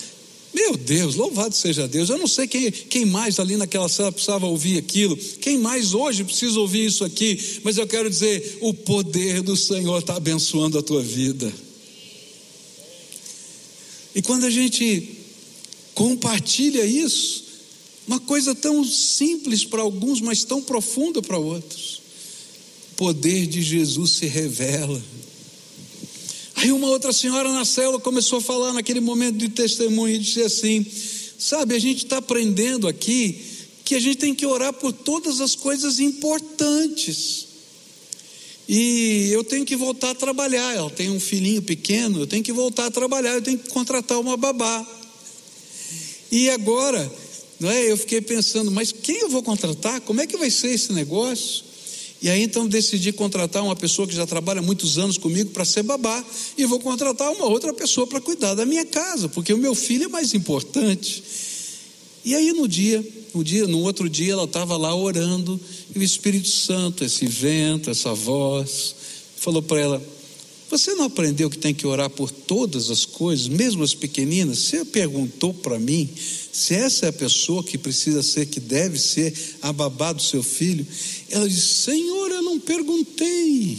[0.53, 2.09] meu Deus, louvado seja Deus.
[2.09, 6.23] Eu não sei quem, quem mais ali naquela sala precisava ouvir aquilo, quem mais hoje
[6.23, 10.83] precisa ouvir isso aqui, mas eu quero dizer: o poder do Senhor está abençoando a
[10.83, 11.51] tua vida.
[14.15, 15.17] E quando a gente
[15.95, 17.43] compartilha isso,
[18.07, 22.01] uma coisa tão simples para alguns, mas tão profunda para outros,
[22.91, 25.01] o poder de Jesus se revela.
[26.63, 30.41] Aí uma outra senhora na célula começou a falar naquele momento de testemunho e disse
[30.41, 30.85] assim:
[31.37, 33.37] Sabe, a gente está aprendendo aqui
[33.83, 37.47] que a gente tem que orar por todas as coisas importantes.
[38.69, 40.73] E eu tenho que voltar a trabalhar.
[40.73, 44.17] Ela tem um filhinho pequeno, eu tenho que voltar a trabalhar, eu tenho que contratar
[44.17, 44.87] uma babá.
[46.31, 47.13] E agora,
[47.59, 47.91] não é?
[47.91, 49.99] Eu fiquei pensando, mas quem eu vou contratar?
[49.99, 51.72] Como é que vai ser esse negócio?
[52.23, 55.83] E aí então decidi contratar uma pessoa que já trabalha muitos anos comigo para ser
[55.83, 56.23] babá,
[56.57, 60.05] e vou contratar uma outra pessoa para cuidar da minha casa, porque o meu filho
[60.05, 61.21] é mais importante.
[62.23, 63.05] E aí no dia,
[63.35, 65.59] no dia, no outro dia ela estava lá orando,
[65.93, 68.95] e o Espírito Santo, esse vento, essa voz,
[69.35, 70.01] falou para ela:
[70.77, 74.57] Você não aprendeu que tem que orar por todas as coisas, mesmo as pequeninas?
[74.57, 76.09] Você perguntou para mim
[76.51, 80.41] se essa é a pessoa que precisa ser, que deve ser a babá do seu
[80.41, 80.85] filho,
[81.29, 83.77] ela diz: Senhor, eu não perguntei.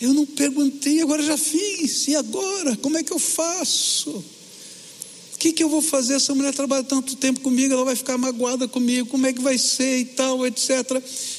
[0.00, 2.08] Eu não perguntei, agora já fiz.
[2.08, 2.76] E agora?
[2.78, 4.10] Como é que eu faço?
[4.10, 6.14] O que, que eu vou fazer?
[6.14, 9.58] Essa mulher trabalha tanto tempo comigo, ela vai ficar magoada comigo, como é que vai
[9.58, 10.70] ser e tal, etc.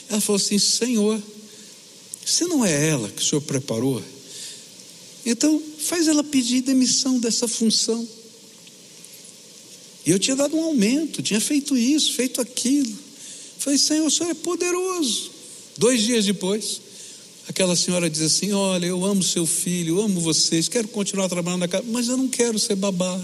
[0.09, 1.21] Ela falou assim: Senhor,
[2.27, 4.03] se não é ela que o Senhor preparou,
[5.25, 8.05] então faz ela pedir demissão dessa função.
[10.05, 12.93] E eu tinha dado um aumento, tinha feito isso, feito aquilo.
[13.59, 15.31] Falei, Senhor, o Senhor é poderoso.
[15.77, 16.81] Dois dias depois,
[17.47, 21.61] aquela senhora diz assim: Olha, eu amo seu filho, eu amo vocês, quero continuar trabalhando
[21.61, 23.21] na casa, mas eu não quero ser babá.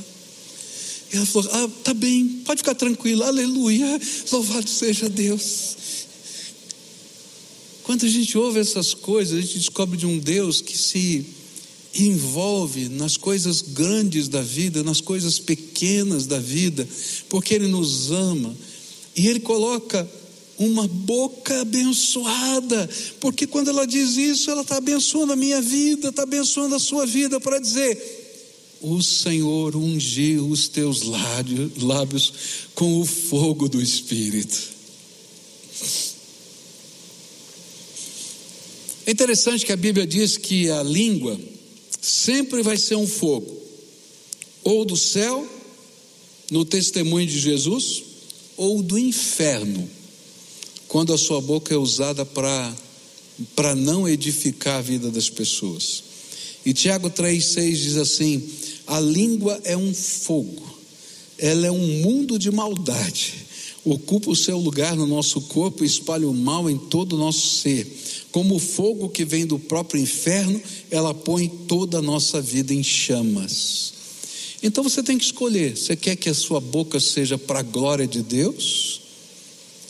[1.11, 3.99] E ela falou: Ah, tá bem, pode ficar tranquila, aleluia,
[4.31, 5.75] louvado seja Deus.
[7.83, 11.25] Quando a gente ouve essas coisas, a gente descobre de um Deus que se
[11.93, 16.87] envolve nas coisas grandes da vida, nas coisas pequenas da vida,
[17.29, 18.55] porque Ele nos ama
[19.15, 20.09] e Ele coloca
[20.57, 26.23] uma boca abençoada, porque quando ela diz isso, ela está abençoando a minha vida, está
[26.23, 27.97] abençoando a sua vida, para dizer:
[28.81, 32.33] o Senhor ungiu os teus lábios
[32.75, 34.73] com o fogo do Espírito.
[39.05, 41.37] É interessante que a Bíblia diz que a língua
[42.01, 43.53] sempre vai ser um fogo,
[44.63, 45.45] ou do céu,
[46.49, 48.03] no testemunho de Jesus,
[48.55, 49.89] ou do inferno,
[50.87, 56.03] quando a sua boca é usada para não edificar a vida das pessoas.
[56.65, 58.41] E Tiago 3,6 diz assim:
[58.87, 60.63] a língua é um fogo,
[61.37, 63.33] ela é um mundo de maldade,
[63.83, 67.57] ocupa o seu lugar no nosso corpo e espalha o mal em todo o nosso
[67.57, 67.85] ser
[68.33, 70.59] como o fogo que vem do próprio inferno,
[70.89, 73.93] ela põe toda a nossa vida em chamas.
[74.63, 78.07] Então você tem que escolher: você quer que a sua boca seja para a glória
[78.07, 79.01] de Deus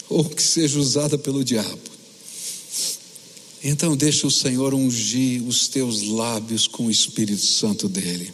[0.10, 1.80] ou que seja usada pelo diabo?
[3.64, 8.30] Então deixa o Senhor ungir os teus lábios com o Espírito Santo dele.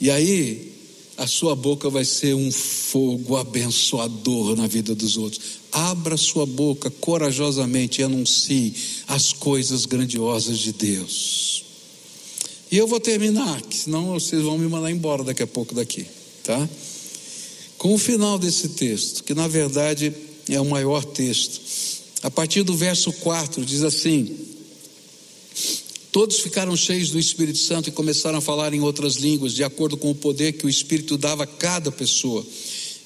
[0.00, 0.71] E aí
[1.22, 5.40] a sua boca vai ser um fogo abençoador na vida dos outros.
[5.70, 8.74] Abra sua boca corajosamente e anuncie
[9.06, 11.64] as coisas grandiosas de Deus.
[12.72, 16.04] E eu vou terminar, senão vocês vão me mandar embora daqui a pouco daqui,
[16.42, 16.68] tá?
[17.78, 20.12] Com o final desse texto, que na verdade
[20.48, 21.60] é o maior texto.
[22.24, 24.36] A partir do verso 4 diz assim:
[26.12, 29.96] Todos ficaram cheios do Espírito Santo e começaram a falar em outras línguas, de acordo
[29.96, 32.44] com o poder que o Espírito dava a cada pessoa.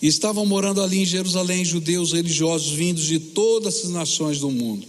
[0.02, 4.84] E estavam morando ali em Jerusalém judeus religiosos vindos de todas as nações do mundo.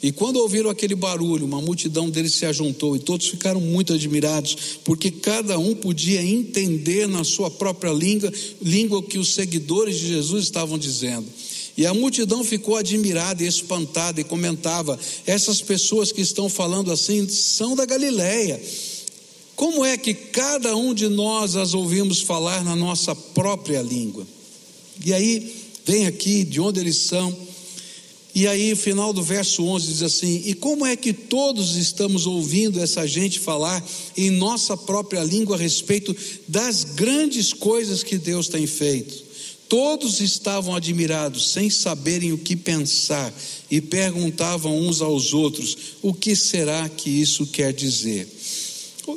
[0.00, 4.78] E quando ouviram aquele barulho, uma multidão deles se ajuntou e todos ficaram muito admirados,
[4.84, 10.44] porque cada um podia entender na sua própria língua, língua que os seguidores de Jesus
[10.44, 11.26] estavam dizendo.
[11.76, 17.28] E a multidão ficou admirada e espantada e comentava: essas pessoas que estão falando assim
[17.28, 18.60] são da Galileia.
[19.54, 24.26] Como é que cada um de nós as ouvimos falar na nossa própria língua?
[25.04, 25.54] E aí,
[25.84, 27.34] vem aqui de onde eles são.
[28.34, 32.26] E aí, o final do verso 11 diz assim: E como é que todos estamos
[32.26, 36.14] ouvindo essa gente falar em nossa própria língua a respeito
[36.46, 39.25] das grandes coisas que Deus tem feito?
[39.68, 43.32] Todos estavam admirados, sem saberem o que pensar,
[43.70, 48.28] e perguntavam uns aos outros: o que será que isso quer dizer?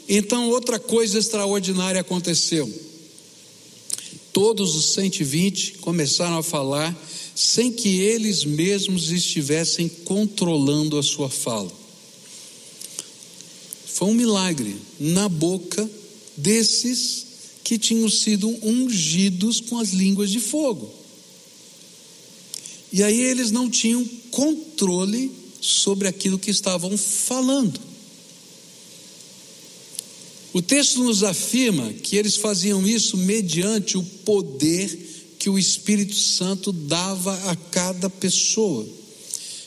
[0.07, 2.71] Então, outra coisa extraordinária aconteceu.
[4.31, 6.95] Todos os 120 começaram a falar
[7.35, 11.71] sem que eles mesmos estivessem controlando a sua fala.
[13.85, 15.89] Foi um milagre na boca
[16.37, 17.28] desses
[17.69, 20.91] que tinham sido ungidos com as línguas de fogo.
[22.91, 27.79] E aí eles não tinham controle sobre aquilo que estavam falando.
[30.51, 36.71] O texto nos afirma que eles faziam isso mediante o poder que o Espírito Santo
[36.71, 38.83] dava a cada pessoa.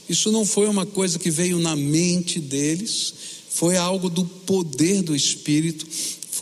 [0.08, 3.14] Isso não foi uma coisa que veio na mente deles,
[3.48, 5.86] foi algo do poder do Espírito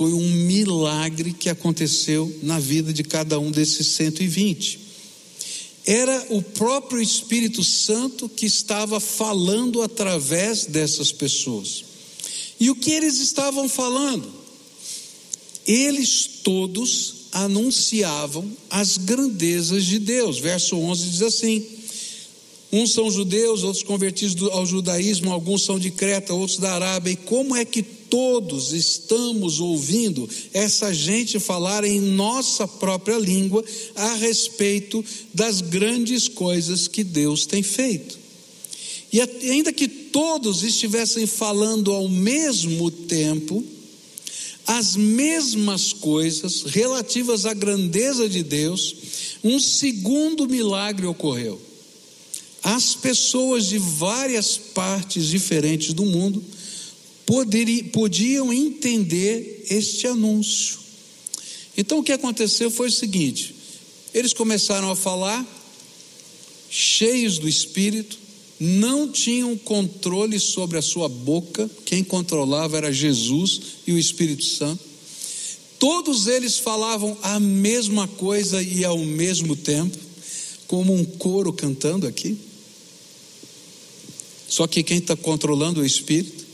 [0.00, 4.80] foi um milagre que aconteceu na vida de cada um desses 120.
[5.84, 11.84] Era o próprio Espírito Santo que estava falando através dessas pessoas.
[12.58, 14.26] E o que eles estavam falando?
[15.66, 20.38] Eles todos anunciavam as grandezas de Deus.
[20.38, 21.62] Verso 11 diz assim:
[22.72, 27.12] Uns são judeus, outros convertidos ao judaísmo, alguns são de Creta, outros da Arábia.
[27.12, 34.14] E como é que todos estamos ouvindo essa gente falar em nossa própria língua a
[34.14, 35.02] respeito
[35.32, 38.18] das grandes coisas que Deus tem feito.
[39.12, 43.64] E ainda que todos estivessem falando ao mesmo tempo,
[44.66, 48.94] as mesmas coisas relativas à grandeza de Deus,
[49.42, 51.60] um segundo milagre ocorreu.
[52.62, 56.42] As pessoas de várias partes diferentes do mundo
[57.30, 60.80] poderiam, podiam entender este anúncio.
[61.76, 63.54] Então o que aconteceu foi o seguinte:
[64.12, 65.46] eles começaram a falar,
[66.68, 68.18] cheios do Espírito,
[68.58, 74.82] não tinham controle sobre a sua boca, quem controlava era Jesus e o Espírito Santo.
[75.78, 79.96] Todos eles falavam a mesma coisa e ao mesmo tempo,
[80.66, 82.36] como um coro cantando aqui.
[84.48, 86.49] Só que quem está controlando o Espírito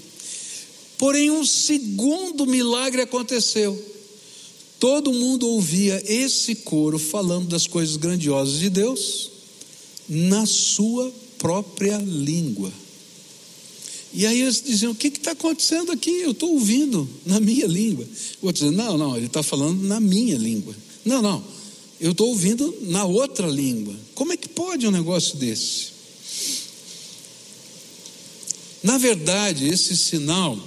[0.99, 3.77] Porém, um segundo milagre aconteceu.
[4.79, 9.31] Todo mundo ouvia esse coro falando das coisas grandiosas de Deus
[10.09, 12.73] na sua própria língua.
[14.13, 16.11] E aí eles diziam: O que está acontecendo aqui?
[16.11, 18.07] Eu estou ouvindo na minha língua.
[18.41, 20.75] O outro dizia: Não, não, ele está falando na minha língua.
[21.05, 21.45] Não, não,
[22.01, 23.95] eu estou ouvindo na outra língua.
[24.15, 25.97] Como é que pode um negócio desse?
[28.83, 30.59] Na verdade, esse sinal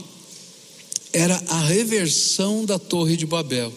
[1.12, 3.74] era a reversão da Torre de Babel.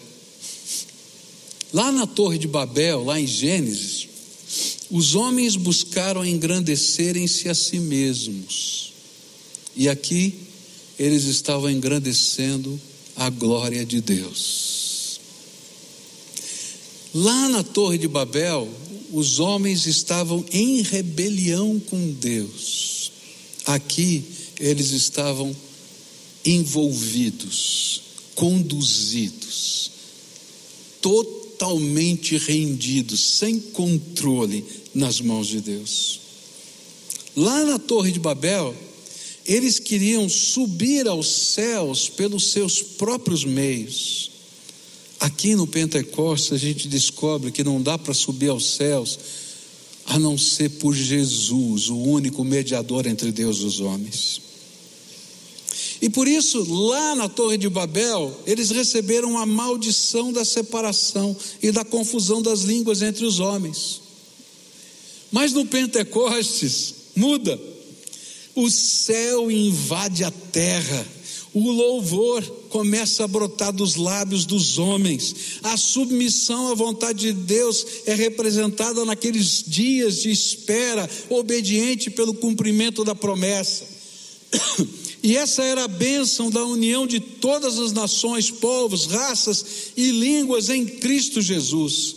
[1.73, 4.07] Lá na Torre de Babel, lá em Gênesis,
[4.91, 8.93] os homens buscaram engrandecerem-se a si mesmos.
[9.75, 10.35] E aqui
[10.99, 12.79] eles estavam engrandecendo
[13.15, 15.19] a glória de Deus.
[17.13, 18.69] Lá na Torre de Babel,
[19.11, 23.11] os homens estavam em rebelião com Deus.
[23.65, 24.23] Aqui
[24.59, 25.55] eles estavam
[26.45, 28.01] envolvidos,
[28.35, 29.91] conduzidos,
[31.01, 36.19] totalmente rendidos, sem controle nas mãos de Deus.
[37.35, 38.75] Lá na Torre de Babel,
[39.45, 44.31] eles queriam subir aos céus pelos seus próprios meios.
[45.19, 49.17] Aqui no Pentecostes a gente descobre que não dá para subir aos céus
[50.05, 54.41] a não ser por Jesus, o único mediador entre Deus e os homens.
[56.03, 61.71] E por isso, lá na Torre de Babel, eles receberam a maldição da separação e
[61.71, 64.01] da confusão das línguas entre os homens.
[65.31, 67.57] Mas no Pentecostes, muda.
[68.53, 71.07] O céu invade a terra,
[71.53, 75.33] O louvor começa a brotar dos lábios dos homens.
[75.63, 83.05] A submissão à vontade de Deus é representada naqueles dias de espera, obediente pelo cumprimento
[83.05, 83.85] da promessa.
[85.23, 89.65] E essa era a bênção da união de todas as nações, povos, raças
[89.95, 92.15] e línguas em Cristo Jesus.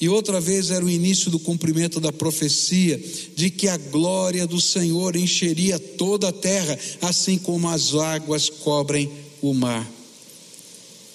[0.00, 3.02] E outra vez era o início do cumprimento da profecia
[3.34, 9.10] de que a glória do Senhor encheria toda a terra, assim como as águas cobrem
[9.42, 9.90] o mar.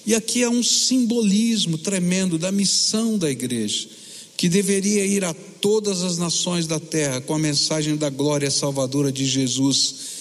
[0.04, 3.88] E aqui há um simbolismo tremendo da missão da igreja,
[4.36, 9.12] que deveria ir a todas as nações da terra com a mensagem da glória salvadora
[9.12, 10.11] de Jesus,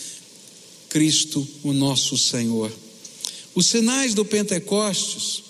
[0.92, 2.70] Cristo, o nosso Senhor.
[3.56, 5.42] Os sinais do Pentecostes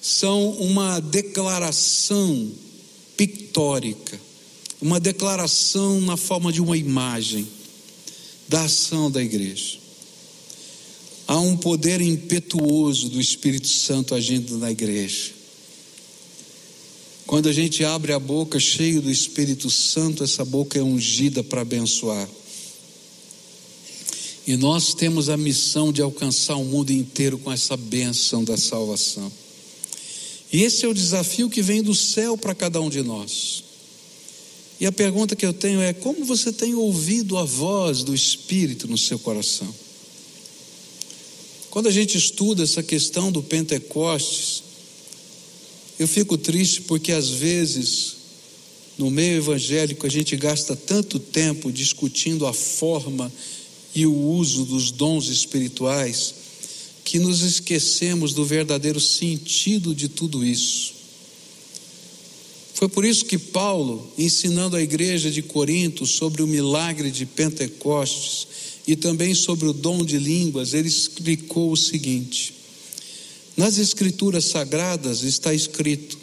[0.00, 2.50] são uma declaração
[3.14, 4.18] pictórica,
[4.80, 7.46] uma declaração na forma de uma imagem
[8.48, 9.78] da ação da igreja.
[11.28, 15.32] Há um poder impetuoso do Espírito Santo agindo na igreja.
[17.26, 21.60] Quando a gente abre a boca cheio do Espírito Santo, essa boca é ungida para
[21.60, 22.26] abençoar.
[24.46, 29.30] E nós temos a missão de alcançar o mundo inteiro com essa bênção da salvação.
[30.52, 33.64] E esse é o desafio que vem do céu para cada um de nós.
[34.78, 38.86] E a pergunta que eu tenho é: como você tem ouvido a voz do Espírito
[38.86, 39.74] no seu coração?
[41.70, 44.62] Quando a gente estuda essa questão do Pentecostes,
[45.98, 48.16] eu fico triste porque às vezes,
[48.96, 53.32] no meio evangélico, a gente gasta tanto tempo discutindo a forma
[53.96, 56.34] e o uso dos dons espirituais
[57.02, 60.94] que nos esquecemos do verdadeiro sentido de tudo isso.
[62.74, 68.46] Foi por isso que Paulo, ensinando a igreja de Corinto sobre o milagre de Pentecostes
[68.86, 72.52] e também sobre o dom de línguas, ele explicou o seguinte:
[73.56, 76.18] nas Escrituras Sagradas está escrito,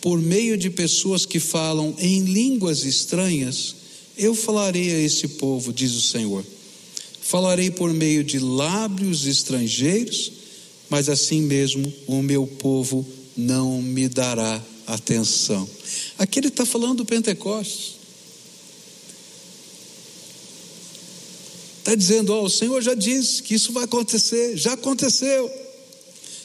[0.00, 3.74] por meio de pessoas que falam em línguas estranhas,
[4.16, 6.53] eu falarei a esse povo, diz o Senhor.
[7.34, 10.30] Falarei por meio de lábios estrangeiros,
[10.88, 13.04] mas assim mesmo o meu povo
[13.36, 15.68] não me dará atenção.
[16.16, 17.94] Aqui ele está falando do Pentecostes.
[21.80, 25.50] Está dizendo, ó, o Senhor já disse que isso vai acontecer, já aconteceu.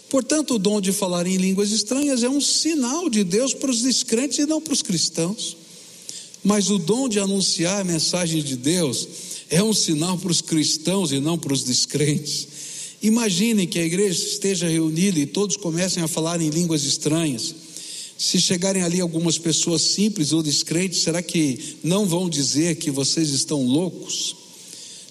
[0.10, 3.84] Portanto, o dom de falar em línguas estranhas é um sinal de Deus para os
[3.84, 5.56] descrentes e não para os cristãos.
[6.44, 11.12] Mas o dom de anunciar a mensagem de Deus é um sinal para os cristãos
[11.12, 12.48] e não para os descrentes.
[13.02, 17.56] Imaginem que a igreja esteja reunida e todos comecem a falar em línguas estranhas.
[18.18, 23.30] Se chegarem ali algumas pessoas simples ou descrentes, será que não vão dizer que vocês
[23.30, 24.36] estão loucos?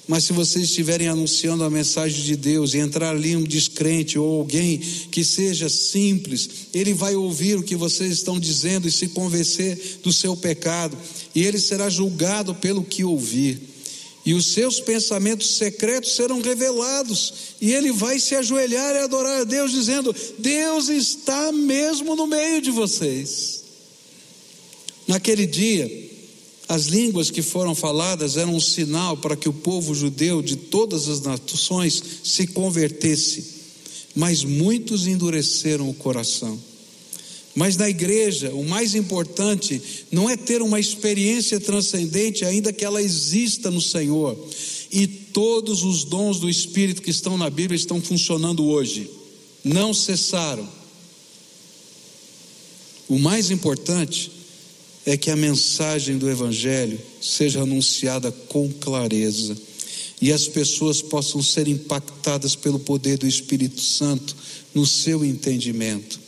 [0.06, 4.40] Mas se vocês estiverem anunciando a mensagem de Deus e entrar ali um descrente ou
[4.40, 9.98] alguém que seja simples, ele vai ouvir o que vocês estão dizendo e se convencer
[10.02, 10.96] do seu pecado,
[11.34, 13.67] e ele será julgado pelo que ouvir
[14.28, 19.44] e os seus pensamentos secretos serão revelados, e ele vai se ajoelhar e adorar a
[19.44, 23.64] Deus, dizendo: Deus está mesmo no meio de vocês.
[25.06, 25.90] Naquele dia,
[26.68, 31.08] as línguas que foram faladas eram um sinal para que o povo judeu de todas
[31.08, 33.46] as nações se convertesse,
[34.14, 36.60] mas muitos endureceram o coração.
[37.58, 39.82] Mas na igreja, o mais importante
[40.12, 44.38] não é ter uma experiência transcendente, ainda que ela exista no Senhor.
[44.92, 49.10] E todos os dons do Espírito que estão na Bíblia estão funcionando hoje,
[49.64, 50.68] não cessaram.
[53.08, 54.30] O mais importante
[55.04, 59.56] é que a mensagem do Evangelho seja anunciada com clareza
[60.22, 64.36] e as pessoas possam ser impactadas pelo poder do Espírito Santo
[64.72, 66.27] no seu entendimento.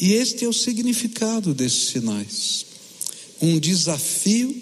[0.00, 2.64] E este é o significado desses sinais.
[3.42, 4.56] Um desafio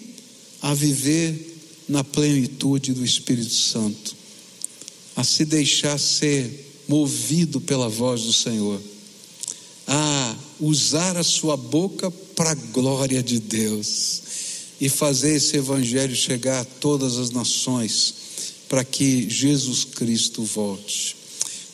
[0.61, 4.15] a viver na plenitude do Espírito Santo,
[5.15, 8.81] a se deixar ser movido pela voz do Senhor,
[9.87, 14.21] a usar a sua boca para a glória de Deus
[14.81, 18.13] e fazer esse evangelho chegar a todas as nações,
[18.67, 21.18] para que Jesus Cristo volte.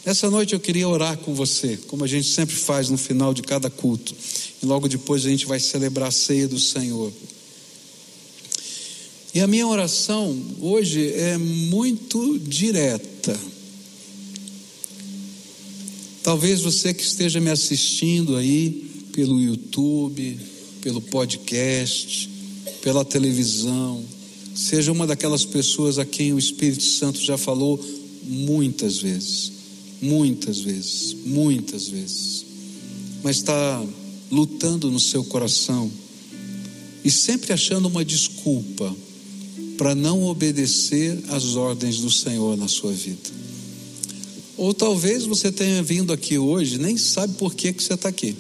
[0.06, 3.42] Essa noite eu queria orar com você, como a gente sempre faz no final de
[3.42, 4.16] cada culto.
[4.62, 7.12] E logo depois a gente vai celebrar a ceia do Senhor.
[9.34, 13.36] E a minha oração hoje é muito direta.
[16.22, 20.40] Talvez você que esteja me assistindo aí pelo YouTube,
[20.82, 22.30] pelo podcast,
[22.84, 24.06] pela televisão,
[24.54, 27.84] seja uma daquelas pessoas a quem o Espírito Santo já falou
[28.24, 29.55] muitas vezes
[30.02, 32.46] muitas vezes, muitas vezes,
[33.24, 33.84] mas está
[34.32, 35.92] lutando no seu coração
[37.04, 38.96] e sempre achando uma desculpa
[39.78, 43.30] para não obedecer às ordens do Senhor na sua vida.
[44.58, 48.36] Ou talvez você tenha vindo aqui hoje, nem sabe por que, que você está aqui.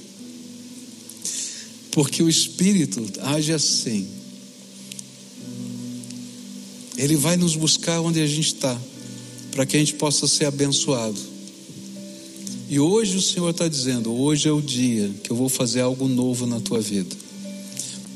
[1.91, 4.07] Porque o Espírito age assim.
[6.97, 8.79] Ele vai nos buscar onde a gente está,
[9.51, 11.34] para que a gente possa ser abençoado.
[12.67, 16.07] E hoje o Senhor está dizendo: hoje é o dia que eu vou fazer algo
[16.07, 17.15] novo na tua vida.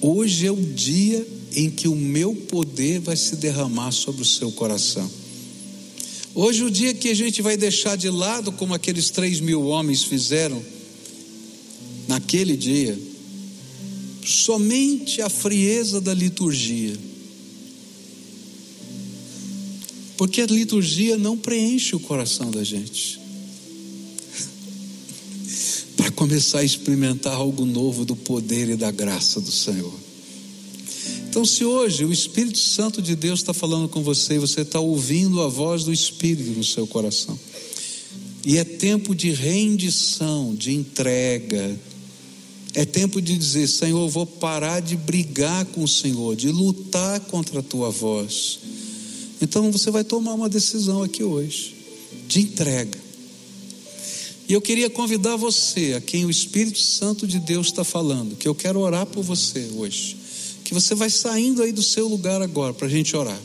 [0.02, 1.26] Hoje é o dia
[1.56, 5.10] em que o meu poder vai se derramar sobre o seu coração.
[6.34, 10.04] Hoje, o dia que a gente vai deixar de lado, como aqueles três mil homens
[10.04, 10.62] fizeram,
[12.08, 12.97] naquele dia,
[14.24, 16.95] somente a frieza da liturgia.
[20.18, 23.20] Porque a liturgia não preenche o coração da gente.
[26.20, 29.93] Começar a experimentar algo novo do poder e da graça do Senhor.
[31.30, 34.82] Então, se hoje o Espírito Santo de Deus está falando com você e você está
[34.82, 37.39] ouvindo a voz do Espírito no seu coração,
[38.45, 41.80] e é tempo de rendição, de entrega,
[42.74, 47.22] é tempo de dizer: Senhor, eu vou parar de brigar com o Senhor, de lutar
[47.22, 48.59] contra a tua voz.
[49.41, 51.74] Então você vai tomar uma decisão aqui hoje,
[52.28, 52.99] de entrega.
[54.50, 58.47] E eu queria convidar você, a quem o Espírito Santo de Deus está falando, que
[58.47, 60.18] eu quero orar por você hoje
[60.70, 63.41] que você vai saindo aí do seu lugar agora para a gente orar.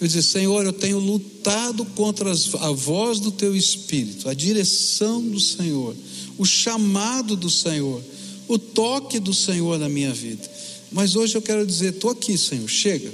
[0.00, 5.38] Eu dizer, Senhor, eu tenho lutado contra a voz do teu espírito, a direção do
[5.38, 5.94] Senhor,
[6.36, 8.02] o chamado do Senhor,
[8.48, 10.50] o toque do Senhor na minha vida.
[10.90, 13.12] Mas hoje eu quero dizer, estou aqui, Senhor, chega.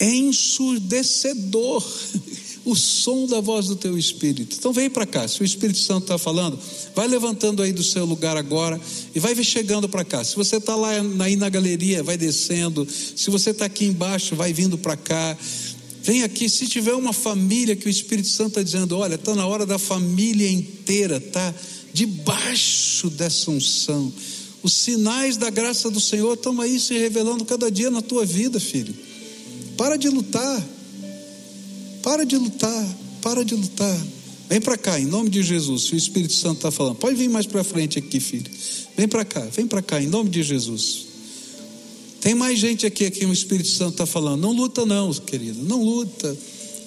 [0.00, 1.88] É ensurdecedor
[2.64, 4.56] o som da voz do teu Espírito.
[4.58, 6.58] Então vem para cá, se o Espírito Santo está falando,
[6.94, 8.80] vai levantando aí do seu lugar agora
[9.14, 10.22] e vai chegando para cá.
[10.22, 10.90] Se você está lá
[11.20, 12.86] aí na galeria, vai descendo.
[12.88, 15.36] Se você está aqui embaixo, vai vindo para cá.
[16.02, 19.46] Vem aqui, se tiver uma família que o Espírito Santo está dizendo, olha, está na
[19.46, 21.54] hora da família inteira, tá
[21.92, 24.12] debaixo dessa unção.
[24.62, 28.60] Os sinais da graça do Senhor estão aí se revelando cada dia na tua vida,
[28.60, 28.94] filho.
[29.76, 30.62] Para de lutar.
[32.02, 33.98] Para de lutar, para de lutar.
[34.48, 35.90] Vem para cá, em nome de Jesus.
[35.92, 38.50] O Espírito Santo está falando, pode vir mais para frente aqui, filho.
[38.96, 41.06] Vem para cá, vem para cá, em nome de Jesus.
[42.20, 44.40] Tem mais gente aqui que o Espírito Santo está falando.
[44.40, 46.36] Não luta, não, querido, não luta.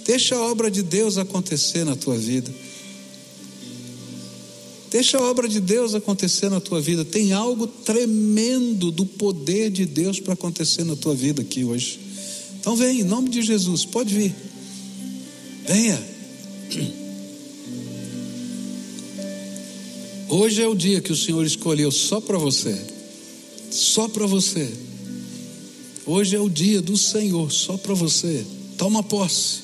[0.05, 2.53] Deixa a obra de Deus acontecer na tua vida.
[4.91, 7.03] Deixa a obra de Deus acontecer na tua vida.
[7.03, 11.99] Tem algo tremendo do poder de Deus para acontecer na tua vida aqui hoje.
[12.59, 14.33] Então vem, em nome de Jesus, pode vir.
[15.67, 16.01] Venha.
[20.29, 22.75] Hoje é o dia que o Senhor escolheu só para você.
[23.71, 24.71] Só para você.
[26.05, 28.45] Hoje é o dia do Senhor, só para você.
[28.77, 29.63] Toma posse.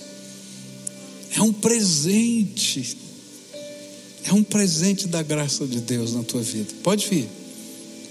[1.35, 2.97] É um presente.
[4.23, 6.73] É um presente da graça de Deus na tua vida.
[6.83, 7.27] Pode vir.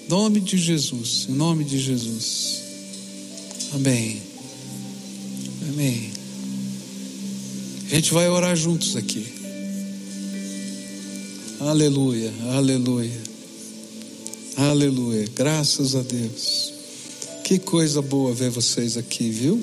[0.06, 1.26] Em nome de Jesus.
[1.28, 2.62] Em nome de Jesus.
[3.72, 4.20] Amém.
[5.68, 6.09] Amém.
[7.90, 9.26] A gente vai orar juntos aqui.
[11.58, 13.20] Aleluia, aleluia,
[14.56, 15.28] aleluia.
[15.34, 16.72] Graças a Deus.
[17.42, 19.60] Que coisa boa ver vocês aqui, viu?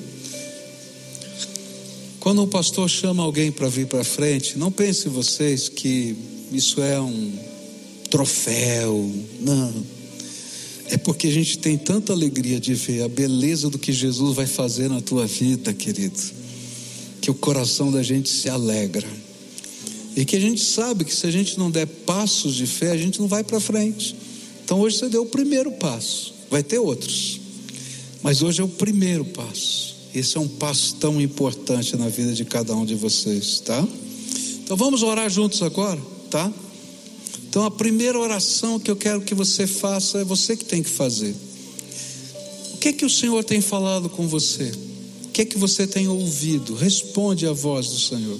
[2.20, 6.14] Quando o pastor chama alguém para vir para frente, não pense vocês que
[6.52, 7.32] isso é um
[8.10, 9.10] troféu.
[9.40, 9.72] Não.
[10.90, 14.46] É porque a gente tem tanta alegria de ver a beleza do que Jesus vai
[14.46, 16.37] fazer na tua vida, querido
[17.20, 19.08] que o coração da gente se alegra.
[20.16, 22.96] E que a gente sabe que se a gente não der passos de fé, a
[22.96, 24.16] gente não vai para frente.
[24.64, 27.40] Então hoje você deu o primeiro passo, vai ter outros.
[28.22, 29.96] Mas hoje é o primeiro passo.
[30.14, 33.86] Esse é um passo tão importante na vida de cada um de vocês, tá?
[34.64, 36.00] Então vamos orar juntos agora,
[36.30, 36.52] tá?
[37.48, 40.90] Então a primeira oração que eu quero que você faça é você que tem que
[40.90, 41.34] fazer.
[42.74, 44.70] O que que o Senhor tem falado com você?
[45.38, 46.74] Que que você tem ouvido?
[46.74, 48.36] Responde à voz do Senhor.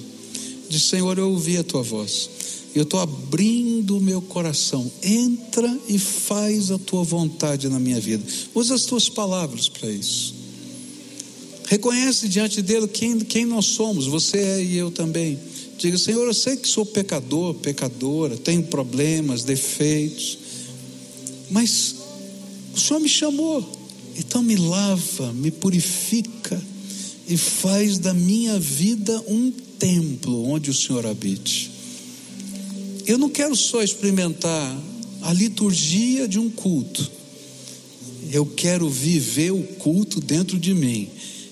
[0.67, 2.29] Diz, Senhor, eu ouvi a tua voz.
[2.75, 4.91] Eu estou abrindo o meu coração.
[5.01, 8.21] Entra e faz a tua vontade na minha vida.
[8.53, 10.35] Usa as tuas palavras para isso.
[11.67, 15.39] Reconhece diante dele quem, quem nós somos, você é e eu também.
[15.77, 20.37] Diga, Senhor, eu sei que sou pecador, pecadora, tenho problemas, defeitos,
[21.49, 21.95] mas
[22.75, 23.65] o Senhor me chamou,
[24.17, 26.61] então me lava, me purifica
[27.29, 31.71] e faz da minha vida um templo onde o Senhor habite.
[33.05, 34.77] eu não quero só experimentar
[35.21, 37.09] a liturgia de um culto,
[38.31, 41.07] eu quero viver o culto dentro de mim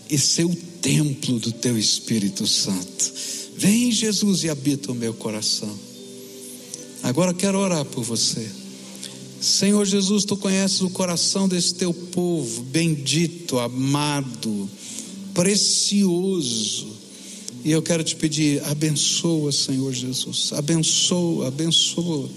[0.09, 3.13] e ser o templo do teu Espírito Santo.
[3.57, 5.73] Vem, Jesus, e habita o meu coração.
[7.03, 8.47] Agora quero orar por você.
[9.41, 14.69] Senhor Jesus, tu conheces o coração desse teu povo, bendito, amado,
[15.37, 16.87] precioso.
[17.63, 22.27] E eu quero te pedir, abençoa, Senhor Jesus, abençoa, abençoa.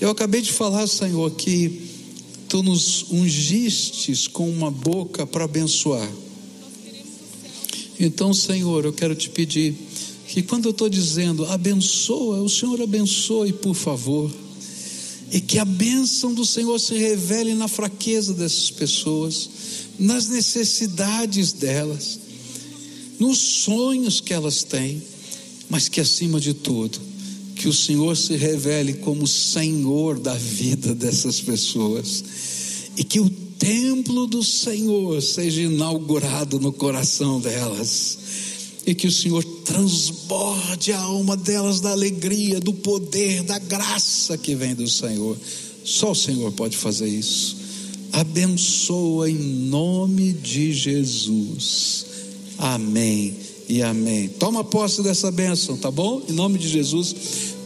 [0.00, 1.82] Eu acabei de falar, Senhor, que
[2.48, 6.08] tu nos ungistes com uma boca para abençoar.
[8.00, 9.74] Então, Senhor, eu quero te pedir
[10.28, 14.32] que quando eu estou dizendo abençoa, o Senhor abençoe, por favor.
[15.30, 19.50] E que a bênção do Senhor se revele na fraqueza dessas pessoas,
[19.98, 22.20] nas necessidades delas,
[23.18, 25.02] nos sonhos que elas têm,
[25.68, 27.00] mas que acima de tudo,
[27.56, 32.24] que o Senhor se revele como Senhor da vida dessas pessoas
[32.96, 33.28] e que o
[33.58, 38.18] templo do Senhor seja inaugurado no coração delas
[38.86, 44.54] e que o Senhor transborde a alma delas da alegria, do poder, da graça que
[44.54, 45.36] vem do Senhor.
[45.84, 47.57] Só o Senhor pode fazer isso.
[48.12, 52.06] Abençoa em nome de Jesus.
[52.56, 53.36] Amém
[53.68, 54.28] e amém.
[54.28, 56.22] Toma posse dessa bênção, tá bom?
[56.28, 57.14] Em nome de Jesus.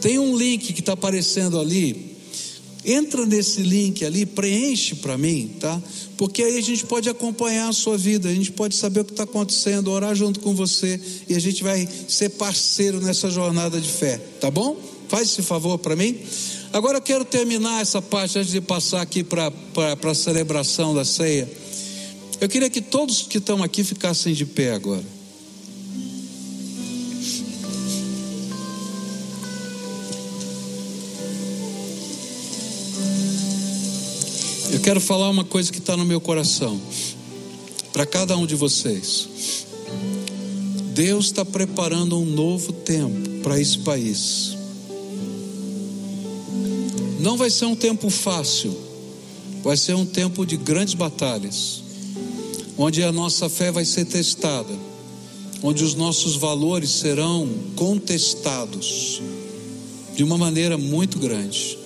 [0.01, 2.13] Tem um link que está aparecendo ali.
[2.85, 5.81] Entra nesse link ali, preenche para mim, tá?
[6.17, 9.11] Porque aí a gente pode acompanhar a sua vida, a gente pode saber o que
[9.11, 13.87] está acontecendo, orar junto com você e a gente vai ser parceiro nessa jornada de
[13.87, 14.77] fé, tá bom?
[15.07, 16.17] Faz esse favor para mim.
[16.73, 19.51] Agora eu quero terminar essa parte antes de passar aqui para
[20.09, 21.47] a celebração da ceia.
[22.41, 25.05] Eu queria que todos que estão aqui ficassem de pé agora.
[34.71, 36.81] Eu quero falar uma coisa que está no meu coração,
[37.93, 39.29] para cada um de vocês.
[40.95, 44.62] Deus está preparando um novo tempo para esse país.
[47.23, 48.77] Não vai ser um tempo fácil,
[49.63, 51.81] vai ser um tempo de grandes batalhas,
[52.77, 54.73] onde a nossa fé vai ser testada,
[55.61, 59.21] onde os nossos valores serão contestados
[60.13, 61.81] de uma maneira muito grande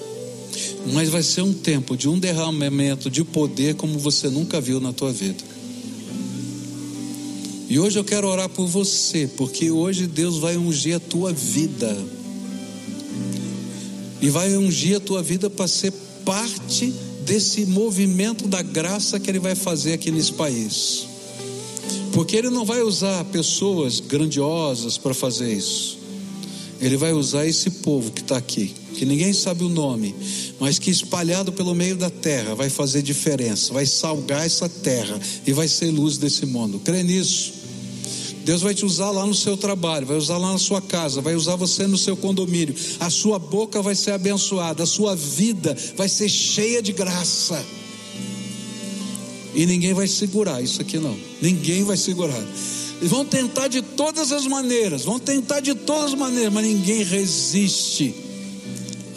[0.93, 4.93] mas vai ser um tempo de um derramamento de poder como você nunca viu na
[4.93, 5.43] tua vida.
[7.69, 12.16] E hoje eu quero orar por você, porque hoje Deus vai ungir a tua vida.
[14.21, 15.93] E vai ungir a tua vida para ser
[16.25, 16.93] parte
[17.25, 21.07] desse movimento da graça que Ele vai fazer aqui nesse país.
[22.13, 25.97] Porque Ele não vai usar pessoas grandiosas para fazer isso.
[26.79, 30.15] Ele vai usar esse povo que está aqui, que ninguém sabe o nome,
[30.59, 35.51] mas que espalhado pelo meio da terra vai fazer diferença, vai salgar essa terra e
[35.51, 36.79] vai ser luz desse mundo.
[36.79, 37.56] Crê nisso.
[38.47, 41.35] Deus vai te usar lá no seu trabalho, vai usar lá na sua casa, vai
[41.35, 42.73] usar você no seu condomínio.
[42.97, 47.61] A sua boca vai ser abençoada, a sua vida vai ser cheia de graça.
[49.53, 51.17] E ninguém vai segurar isso aqui não.
[51.41, 52.41] Ninguém vai segurar.
[53.01, 57.03] Eles vão tentar de todas as maneiras, vão tentar de todas as maneiras, mas ninguém
[57.03, 58.26] resiste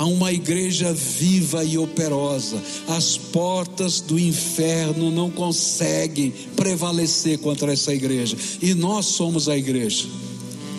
[0.01, 2.57] a uma igreja viva e operosa.
[2.89, 8.35] As portas do inferno não conseguem prevalecer contra essa igreja.
[8.63, 10.07] E nós somos a igreja.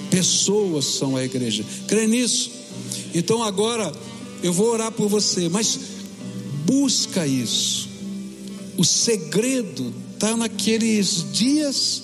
[0.10, 1.64] Pessoas são a igreja.
[1.88, 2.50] Crê nisso?
[3.14, 3.94] Então agora
[4.42, 5.80] eu vou orar por você, mas
[6.66, 7.90] busca isso.
[8.76, 12.02] O segredo está naqueles dias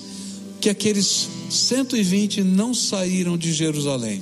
[0.62, 4.22] que aqueles 120 não saíram de Jerusalém.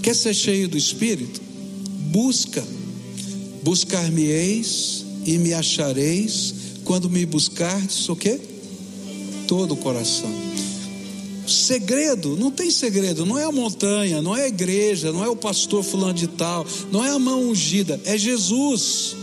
[0.00, 1.45] Quer ser cheio do Espírito?
[2.06, 2.64] Busca.
[3.62, 6.54] Buscar-me-eis e me achareis
[6.84, 8.40] quando me buscardes o quê?
[9.48, 10.30] Todo o coração.
[11.46, 15.36] Segredo, não tem segredo, não é a montanha, não é a igreja, não é o
[15.36, 19.14] pastor fulano de tal, não é a mão ungida, é Jesus.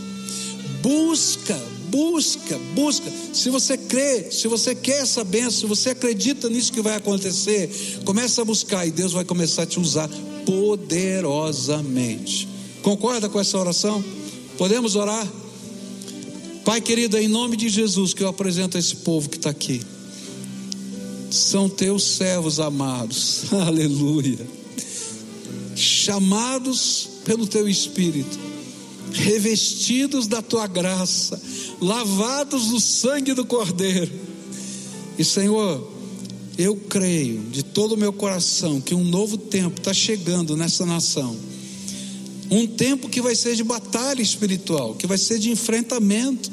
[0.82, 3.12] Busca, busca, busca.
[3.32, 8.00] Se você crê, se você quer essa benção, se você acredita nisso que vai acontecer,
[8.04, 10.08] começa a buscar e Deus vai começar a te usar
[10.46, 12.53] poderosamente.
[12.84, 14.04] Concorda com essa oração?
[14.58, 15.26] Podemos orar?
[16.66, 19.80] Pai querido, em nome de Jesus que eu apresento a esse povo que está aqui.
[21.30, 24.46] São teus servos amados, aleluia.
[25.74, 28.38] Chamados pelo teu Espírito,
[29.12, 31.40] revestidos da tua graça,
[31.80, 34.12] lavados no sangue do Cordeiro.
[35.18, 35.90] E Senhor,
[36.58, 41.53] eu creio de todo o meu coração que um novo tempo está chegando nessa nação
[42.54, 46.50] Um tempo que vai ser de batalha espiritual, que vai ser de enfrentamento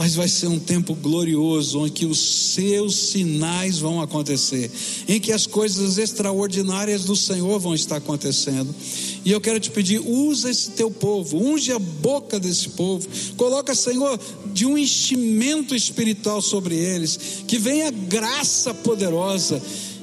[0.00, 4.70] mas vai ser um tempo glorioso, onde os seus sinais vão acontecer,
[5.06, 8.74] em que as coisas extraordinárias do Senhor vão estar acontecendo.
[9.26, 13.06] E eu quero te pedir, usa esse teu povo, unge a boca desse povo,
[13.36, 14.18] coloca, Senhor,
[14.54, 19.60] de um enchimento espiritual sobre eles, que venha graça poderosa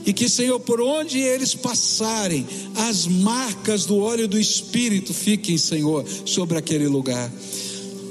[0.07, 6.05] e que, Senhor, por onde eles passarem, as marcas do óleo do Espírito fiquem, Senhor,
[6.25, 7.29] sobre aquele lugar.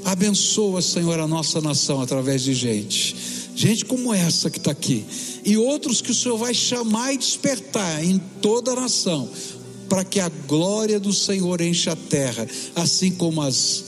[0.05, 3.15] Abençoa, Senhor, a nossa nação através de gente,
[3.55, 5.03] gente como essa que está aqui,
[5.43, 9.27] e outros que o Senhor vai chamar e despertar em toda a nação,
[9.89, 13.83] para que a glória do Senhor encha a terra, assim como as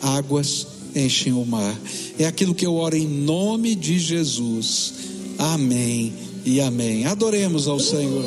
[0.00, 1.80] águas enchem o mar.
[2.18, 4.94] É aquilo que eu oro em nome de Jesus.
[5.38, 7.06] Amém e amém.
[7.06, 8.24] Adoremos ao Senhor.